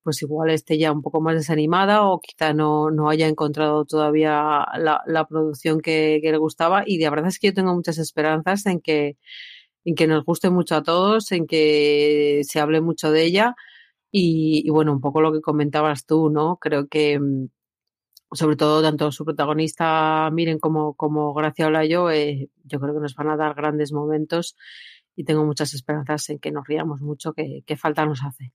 [0.06, 4.64] pues igual esté ya un poco más desanimada o quizá no, no haya encontrado todavía
[4.78, 6.84] la, la producción que, que, le gustaba.
[6.86, 9.18] Y la verdad es que yo tengo muchas esperanzas en que,
[9.86, 13.56] en que nos guste mucho a todos, en que se hable mucho de ella.
[14.12, 16.58] Y, bueno, un poco lo que comentabas tú, ¿no?
[16.58, 17.47] Creo que mm,
[18.32, 23.16] sobre todo tanto su protagonista Miren como, como Gracia Olayo, eh, yo creo que nos
[23.16, 24.56] van a dar grandes momentos
[25.16, 28.53] y tengo muchas esperanzas en que nos riamos mucho, que, que falta nos hace.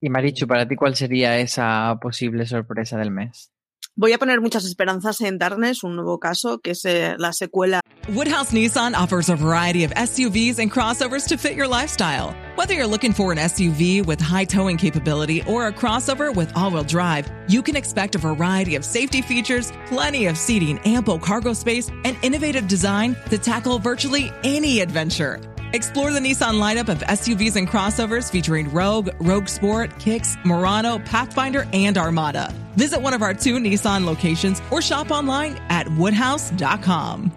[0.00, 3.50] Y Marichu, para ti, ¿cuál sería esa posible sorpresa del mes?
[3.96, 7.80] Voy a poner muchas esperanzas en Darkness, un nuevo caso, que es eh, la secuela.
[8.14, 12.32] Woodhouse Nissan offers a variety of SUVs and crossovers to fit your lifestyle.
[12.54, 16.84] Whether you're looking for an SUV with high towing capability or a crossover with all-wheel
[16.84, 21.90] drive, you can expect a variety of safety features, plenty of seating, ample cargo space,
[22.04, 25.40] and innovative design to tackle virtually any adventure.
[25.74, 31.66] Explore the Nissan lineup of SUVs and crossovers featuring Rogue, Rogue Sport, Kicks, Murano, Pathfinder,
[31.74, 32.54] and Armada.
[32.76, 37.32] Visit one of our two Nissan locations or shop online at woodhouse.com.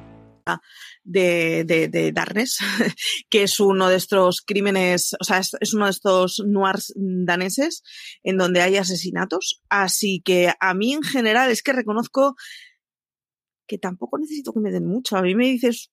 [1.04, 2.60] De, de, de Darkness,
[3.30, 7.84] que es uno de estos crímenes, o sea, es, es, uno de estos noirs daneses
[8.24, 9.62] en donde hay asesinatos.
[9.70, 12.36] Así que a mí en general es que reconozco
[13.68, 15.18] que tampoco necesito que me den mucho.
[15.18, 15.92] A mí me dices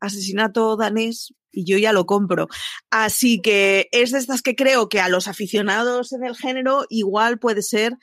[0.00, 2.46] asesinato danés y yo ya lo compro.
[2.88, 7.40] Así que es de estas que creo que a los aficionados en el género igual
[7.40, 7.94] puede ser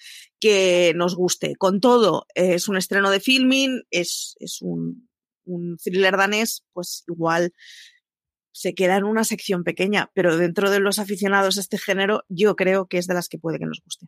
[0.42, 1.56] que nos guste.
[1.56, 5.08] Con todo, es un estreno de filming, es, es un,
[5.46, 7.54] un thriller danés, pues igual
[8.52, 12.58] se queda en una sección pequeña, pero dentro de los aficionados a este género, yo
[12.58, 14.08] creo que es de las que puede que nos guste.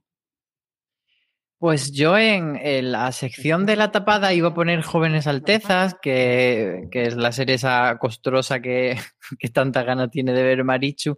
[1.59, 7.07] Pues yo en, la sección de la tapada iba a poner Jóvenes Altezas, que, que
[7.07, 8.95] es la serie esa costrosa que,
[9.39, 11.17] que, tanta gana tiene de ver Marichu.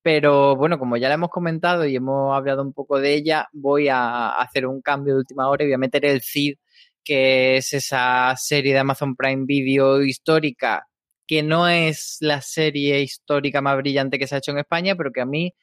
[0.00, 3.88] Pero bueno, como ya la hemos comentado y hemos hablado un poco de ella, voy
[3.88, 6.56] a hacer un cambio de última hora y voy a meter el CID,
[7.04, 10.86] que es esa serie de Amazon Prime Video histórica,
[11.26, 15.12] que no es la serie histórica más brillante que se ha hecho en España, pero
[15.12, 15.54] que a mí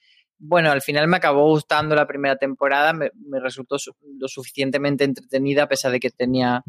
[0.43, 5.63] bueno, al final me acabó gustando la primera temporada, me, resultó su, lo suficientemente entretenida
[5.63, 6.63] a pesar de que tenía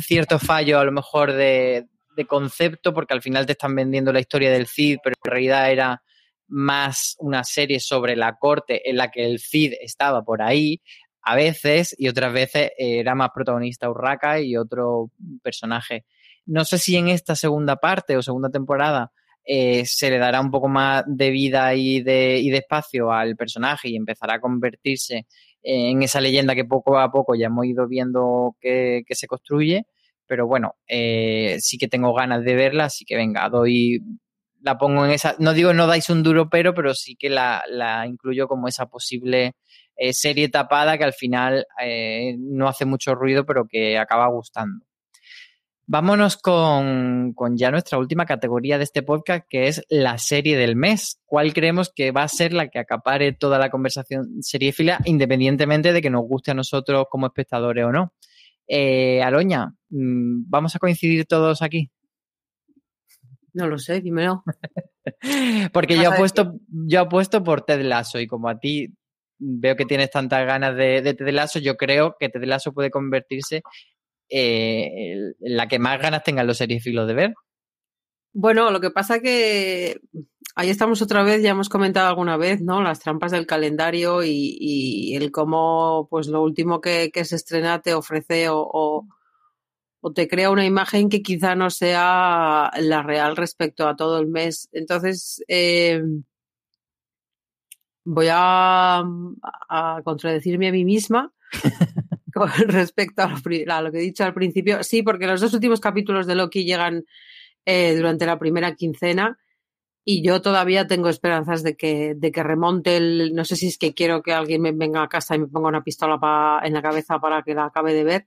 [0.00, 4.18] cierto fallo a lo mejor de, de concepto, porque al final te están vendiendo la
[4.18, 6.02] historia del Cid, pero en realidad era
[6.48, 10.82] más una serie sobre la corte en la que el Cid estaba por ahí
[11.22, 15.12] a veces y otras veces era más protagonista Urraca y otro
[15.44, 16.04] personaje.
[16.44, 19.12] No sé si en esta segunda parte o segunda temporada
[19.44, 23.36] eh, se le dará un poco más de vida y de, y de espacio al
[23.36, 25.26] personaje y empezará a convertirse
[25.62, 29.86] en esa leyenda que poco a poco ya hemos ido viendo que, que se construye.
[30.26, 34.00] Pero bueno, eh, sí que tengo ganas de verla, así que venga, doy
[34.62, 37.62] la pongo en esa, no digo no dais un duro pero, pero sí que la,
[37.68, 39.52] la incluyo como esa posible
[39.96, 41.66] eh, serie tapada que al final
[42.38, 44.86] no hace mucho ruido, pero que acaba gustando.
[45.86, 50.76] Vámonos con, con, ya nuestra última categoría de este podcast, que es la serie del
[50.76, 51.20] mes.
[51.26, 56.00] ¿Cuál creemos que va a ser la que acapare toda la conversación seriéfila, independientemente de
[56.00, 58.14] que nos guste a nosotros como espectadores o no?
[58.66, 61.90] Eh, Aloña, mm, ¿vamos a coincidir todos aquí?
[63.52, 64.42] No lo sé, dímelo.
[65.72, 68.88] Porque yo apuesto, yo apuesto por Ted Lasso y como a ti
[69.38, 72.90] veo que tienes tantas ganas de, de Ted Lasso, yo creo que Ted Lasso puede
[72.90, 73.62] convertirse
[74.28, 77.34] eh, la que más ganas tengan los filos de ver.
[78.32, 80.00] Bueno, lo que pasa que
[80.56, 82.82] ahí estamos otra vez, ya hemos comentado alguna vez, ¿no?
[82.82, 88.46] Las trampas del calendario y, el cómo, pues lo último que, se estrena te ofrece
[88.50, 89.06] o,
[90.14, 94.68] te crea una imagen que quizá no sea la real respecto a todo el mes.
[94.72, 96.02] Entonces, eh,
[98.04, 99.04] voy a
[100.04, 101.33] contradecirme a mí misma
[102.34, 103.28] con respecto a
[103.82, 104.82] lo, que he dicho al principio.
[104.82, 107.04] Sí, porque los dos últimos capítulos de Loki llegan
[107.64, 109.38] eh, durante la primera quincena
[110.04, 113.34] y yo todavía tengo esperanzas de que, de que remonte el...
[113.34, 115.68] No sé si es que quiero que alguien me venga a casa y me ponga
[115.68, 118.26] una pistola en la cabeza para que la acabe de ver.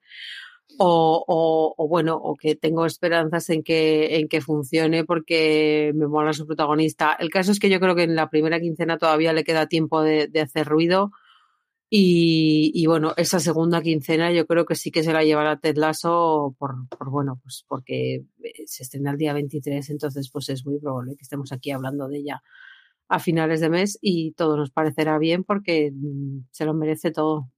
[0.79, 6.33] O, o, bueno, o que tengo esperanzas en que, en que funcione porque me mola
[6.33, 7.15] su protagonista.
[7.19, 10.01] El caso es que yo creo que en la primera quincena todavía le queda tiempo
[10.01, 11.11] de hacer ruido.
[11.89, 15.77] Y, y, bueno, esa segunda quincena yo creo que sí que se la llevará Ted
[15.77, 18.25] Lasso por, por, bueno, pues porque
[18.65, 22.17] se estrena el día 23, entonces pues es muy probable que estemos aquí hablando de
[22.17, 22.43] ella
[23.07, 25.93] a finales de mes y todo nos parecerá bien porque
[26.51, 27.49] se lo merece todo.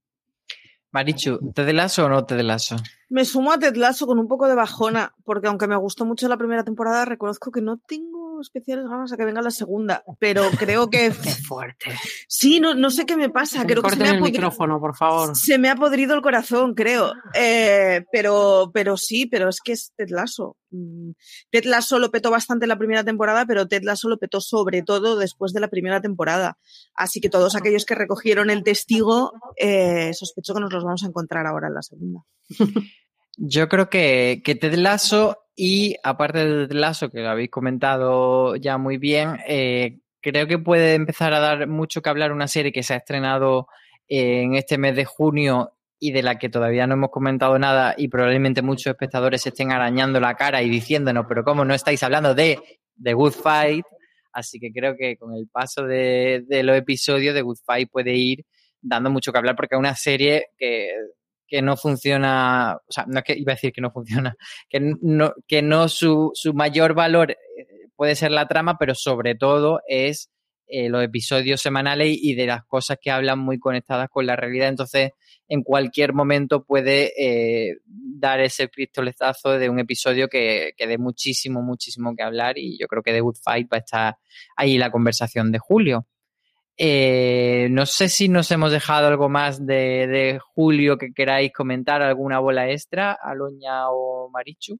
[0.92, 2.76] Marichu, ¿Ted Lasso o no Ted Lasso?
[3.08, 6.28] Me sumo a Ted Lasso con un poco de bajona, porque aunque me gustó mucho
[6.28, 10.50] la primera temporada, reconozco que no tengo especiales ganas a que venga la segunda, pero
[10.58, 11.10] creo que...
[11.22, 11.94] Qué fuerte.
[12.28, 13.64] Sí, no, no sé qué me pasa.
[13.64, 15.36] Creo que se me ha el micrófono, por favor.
[15.36, 17.12] Se me ha podrido el corazón, creo.
[17.34, 20.56] Eh, pero, pero sí, pero es que es Ted Lasso.
[21.50, 25.16] Ted Lasso lo petó bastante la primera temporada, pero Ted Lasso lo petó sobre todo
[25.16, 26.58] después de la primera temporada.
[26.94, 31.06] Así que todos aquellos que recogieron el testigo, eh, sospecho que nos los vamos a
[31.06, 32.20] encontrar ahora en la segunda.
[33.36, 38.78] Yo creo que, que Ted Lasso y aparte de Lasso, que lo habéis comentado ya
[38.78, 42.82] muy bien, eh, creo que puede empezar a dar mucho que hablar una serie que
[42.82, 43.68] se ha estrenado
[44.08, 47.94] eh, en este mes de junio y de la que todavía no hemos comentado nada
[47.96, 52.34] y probablemente muchos espectadores estén arañando la cara y diciéndonos, pero ¿cómo no estáis hablando
[52.34, 52.58] de
[53.02, 53.84] The Good Fight?
[54.32, 58.14] Así que creo que con el paso de, de los episodios, The Good Fight puede
[58.14, 58.44] ir
[58.80, 60.94] dando mucho que hablar porque es una serie que
[61.50, 64.36] que no funciona, o sea, no es que iba a decir que no funciona,
[64.70, 67.36] que no, que no su, su mayor valor
[67.96, 70.30] puede ser la trama, pero sobre todo es
[70.68, 74.68] eh, los episodios semanales y de las cosas que hablan muy conectadas con la realidad.
[74.68, 75.10] Entonces,
[75.48, 81.60] en cualquier momento puede eh, dar ese pistoletazo de un episodio que, que dé muchísimo,
[81.60, 84.16] muchísimo que hablar y yo creo que The Good Fight va a estar
[84.56, 86.06] ahí la conversación de Julio.
[86.82, 92.00] Eh, no sé si nos hemos dejado algo más de, de, Julio que queráis comentar,
[92.00, 94.78] alguna bola extra, Aloña o Marichu.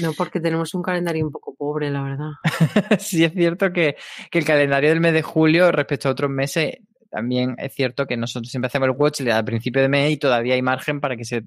[0.00, 2.30] No, porque tenemos un calendario un poco pobre, la verdad.
[2.98, 3.96] sí, es cierto que,
[4.30, 6.78] que, el calendario del mes de julio respecto a otros meses,
[7.10, 10.54] también es cierto que nosotros siempre hacemos el watch al principio de mes y todavía
[10.54, 11.42] hay margen para que se,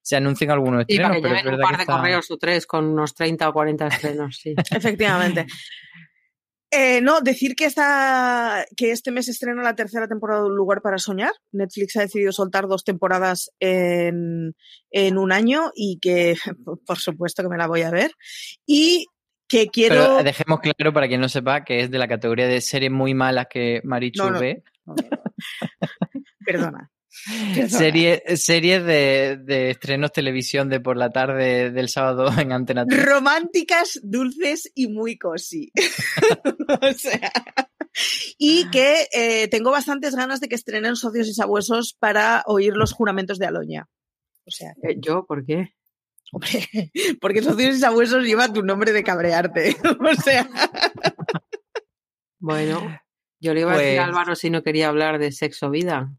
[0.00, 1.18] se anuncien algunos estrenos.
[1.18, 1.96] Y para que pero es un par de está...
[1.98, 4.54] correos o tres con unos 30 o 40 estrenos, sí.
[4.70, 5.44] Efectivamente.
[6.76, 10.82] Eh, no, decir que, esta, que este mes estrena la tercera temporada de Un lugar
[10.82, 11.30] para soñar.
[11.52, 14.56] Netflix ha decidido soltar dos temporadas en,
[14.90, 16.34] en un año y que,
[16.86, 18.12] por supuesto, que me la voy a ver.
[18.66, 19.06] Y
[19.46, 19.94] que quiero...
[19.94, 23.14] Pero dejemos claro para quien no sepa que es de la categoría de series muy
[23.14, 24.64] malas que Marichu no, no, ve.
[26.44, 26.90] Perdona.
[27.68, 33.04] Series serie de, de, estrenos televisión de por la tarde del sábado en Antena 3.
[33.04, 35.72] Románticas, dulces y muy cosi.
[36.82, 37.32] o sea.
[38.38, 42.92] Y que eh, tengo bastantes ganas de que estrenen Socios y Sabuesos para oír los
[42.92, 43.88] juramentos de Aloña.
[44.46, 44.74] O sea.
[44.98, 45.24] ¿Yo?
[45.26, 45.74] ¿Por qué?
[46.32, 46.68] Hombre,
[47.20, 49.76] porque socios y sabuesos lleva tu nombre de cabrearte.
[50.00, 50.48] o sea.
[52.38, 53.00] Bueno,
[53.40, 56.12] yo le iba a decir a Pues- Álvaro si no quería hablar de sexo vida.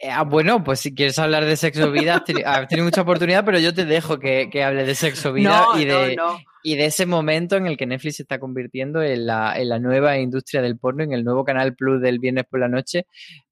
[0.00, 3.02] Eh, ah, bueno, pues si quieres hablar de sexo vida, has teni- has tenido mucha
[3.02, 6.32] oportunidad, pero yo te dejo que, que hable de sexo vida no, y, de, no,
[6.34, 6.38] no.
[6.62, 9.80] y de ese momento en el que Netflix se está convirtiendo en la, en la
[9.80, 13.06] nueva industria del porno, en el nuevo canal Plus del viernes por la noche.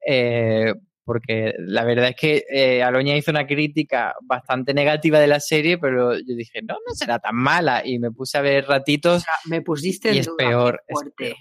[0.07, 0.73] eh,
[1.05, 5.79] porque la verdad es que eh, Aloña hizo una crítica bastante negativa de la serie,
[5.79, 7.83] pero yo dije, no, no será tan mala.
[7.87, 9.25] Y me puse a ver ratitos.
[9.45, 10.37] Me pusiste Y en es duda.
[10.37, 11.35] peor, es.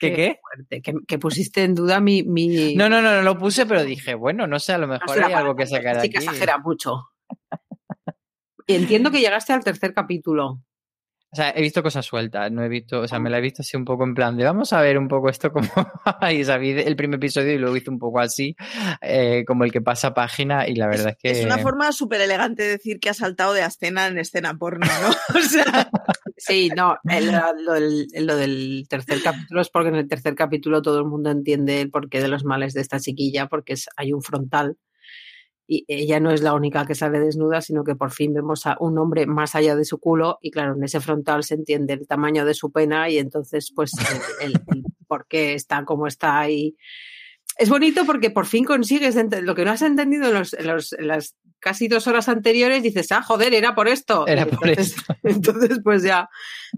[0.00, 0.40] ¿Qué qué?
[0.40, 2.22] fuerte, Que, que pusiste en duda mi.
[2.22, 2.74] mi...
[2.74, 5.32] No, no, no, no lo puse, pero dije, bueno, no sé, a lo mejor hay
[5.32, 6.10] algo que sacar sí aquí.
[6.10, 7.10] que exagera mucho.
[8.66, 10.62] Entiendo que llegaste al tercer capítulo.
[11.32, 13.62] O sea, he visto cosas sueltas, no he visto, o sea, me la he visto
[13.62, 15.68] así un poco en plan de vamos a ver un poco esto como
[16.32, 18.56] y sabí el primer episodio y luego hice un poco así,
[19.00, 21.30] eh, como el que pasa página y la verdad es, que...
[21.30, 24.86] Es una forma súper elegante de decir que ha saltado de escena en escena porno,
[24.86, 25.10] ¿no?
[25.38, 25.88] O sea,
[26.40, 27.30] Sí, no, el-
[27.64, 31.30] lo, del, lo del tercer capítulo es porque en el tercer capítulo todo el mundo
[31.30, 34.78] entiende el porqué de los males de esta chiquilla, porque es, hay un frontal
[35.72, 38.76] y ella no es la única que sale desnuda, sino que por fin vemos a
[38.80, 42.08] un hombre más allá de su culo y claro, en ese frontal se entiende el
[42.08, 43.92] tamaño de su pena y entonces pues
[44.40, 46.76] el, el- el por qué está como está y
[47.58, 50.92] es bonito porque por fin consigues lo que no has entendido en, los- en los-
[50.92, 54.26] en las casi dos horas anteriores, dices, ah, joder, era por esto.
[54.26, 55.14] Era por entonces, esto.
[55.24, 56.30] entonces, pues ya,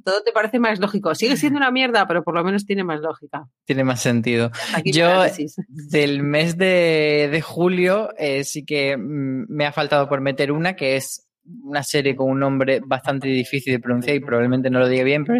[0.05, 1.15] todo te parece más lógico.
[1.15, 3.47] Sigue siendo una mierda, pero por lo menos tiene más lógica.
[3.65, 4.51] Tiene más sentido.
[4.75, 5.23] Aquí Yo,
[5.69, 10.75] del mes de, de julio, eh, sí que mm, me ha faltado por meter una
[10.75, 11.29] que es
[11.63, 15.25] una serie con un nombre bastante difícil de pronunciar y probablemente no lo diga bien,
[15.25, 15.39] pero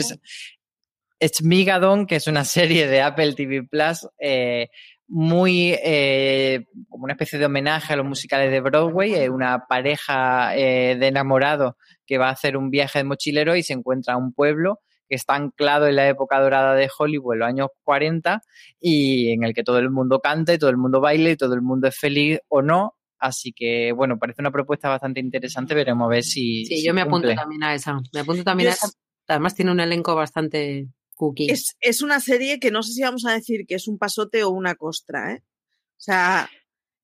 [1.19, 4.69] es Migadon, que es una serie de Apple TV Plus eh,
[5.09, 10.57] muy eh, como una especie de homenaje a los musicales de Broadway, eh, una pareja
[10.57, 11.75] eh, de enamorados
[12.07, 15.17] que va a hacer un viaje de mochilero y se encuentra en un pueblo que
[15.17, 18.41] está anclado en la época dorada de Hollywood, los años 40,
[18.81, 21.53] y en el que todo el mundo canta y todo el mundo baila y todo
[21.55, 22.95] el mundo es feliz o no.
[23.19, 25.75] Así que, bueno, parece una propuesta bastante interesante.
[25.75, 26.65] Veremos a ver si.
[26.65, 28.01] Sí, si yo me apunto también a esa.
[28.15, 28.93] Me apunto también a Es- esa.
[29.29, 30.89] Además tiene un elenco bastante
[31.29, 31.51] cookie.
[31.51, 34.43] es, es una serie que no sé si vamos a decir que es un pasote
[34.45, 35.43] o una costra, ¿eh?
[35.45, 36.51] O sea,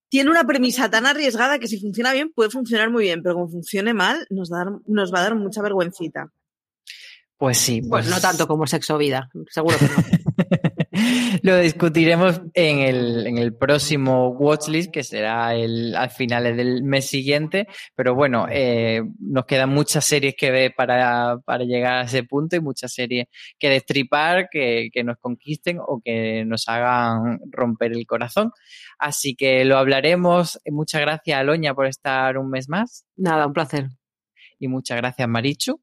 [0.09, 3.49] tiene una premisa tan arriesgada que si funciona bien puede funcionar muy bien, pero como
[3.49, 6.33] funcione mal nos, da- nos va a dar mucha vergüencita.
[7.37, 9.95] Pues sí, Pues pues no tanto como sexo vida, seguro que no.
[11.43, 17.07] Lo discutiremos en el, en el próximo Watchlist, que será el, al finales del mes
[17.07, 17.67] siguiente.
[17.95, 22.57] Pero bueno, eh, nos quedan muchas series que ver para, para llegar a ese punto
[22.57, 23.27] y muchas series
[23.59, 28.51] que destripar, que, que nos conquisten o que nos hagan romper el corazón.
[28.99, 30.59] Así que lo hablaremos.
[30.67, 33.05] Muchas gracias, Aloña, por estar un mes más.
[33.17, 33.89] Nada, un placer.
[34.59, 35.81] Y muchas gracias, Marichu.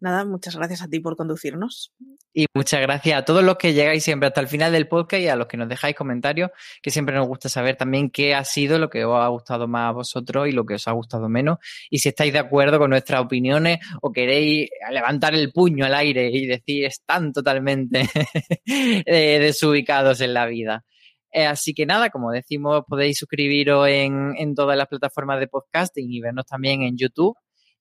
[0.00, 1.92] Nada, muchas gracias a ti por conducirnos.
[2.32, 5.28] Y muchas gracias a todos los que llegáis siempre hasta el final del podcast y
[5.28, 6.50] a los que nos dejáis comentarios,
[6.82, 9.90] que siempre nos gusta saber también qué ha sido lo que os ha gustado más
[9.90, 11.58] a vosotros y lo que os ha gustado menos.
[11.90, 16.28] Y si estáis de acuerdo con nuestras opiniones o queréis levantar el puño al aire
[16.30, 18.08] y decir están totalmente
[18.66, 20.84] eh, desubicados en la vida.
[21.30, 26.12] Eh, así que nada, como decimos, podéis suscribiros en, en todas las plataformas de podcasting
[26.12, 27.36] y vernos también en YouTube.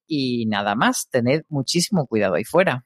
[0.08, 2.86] Y nada más, tened muchísimo cuidado ahí fuera.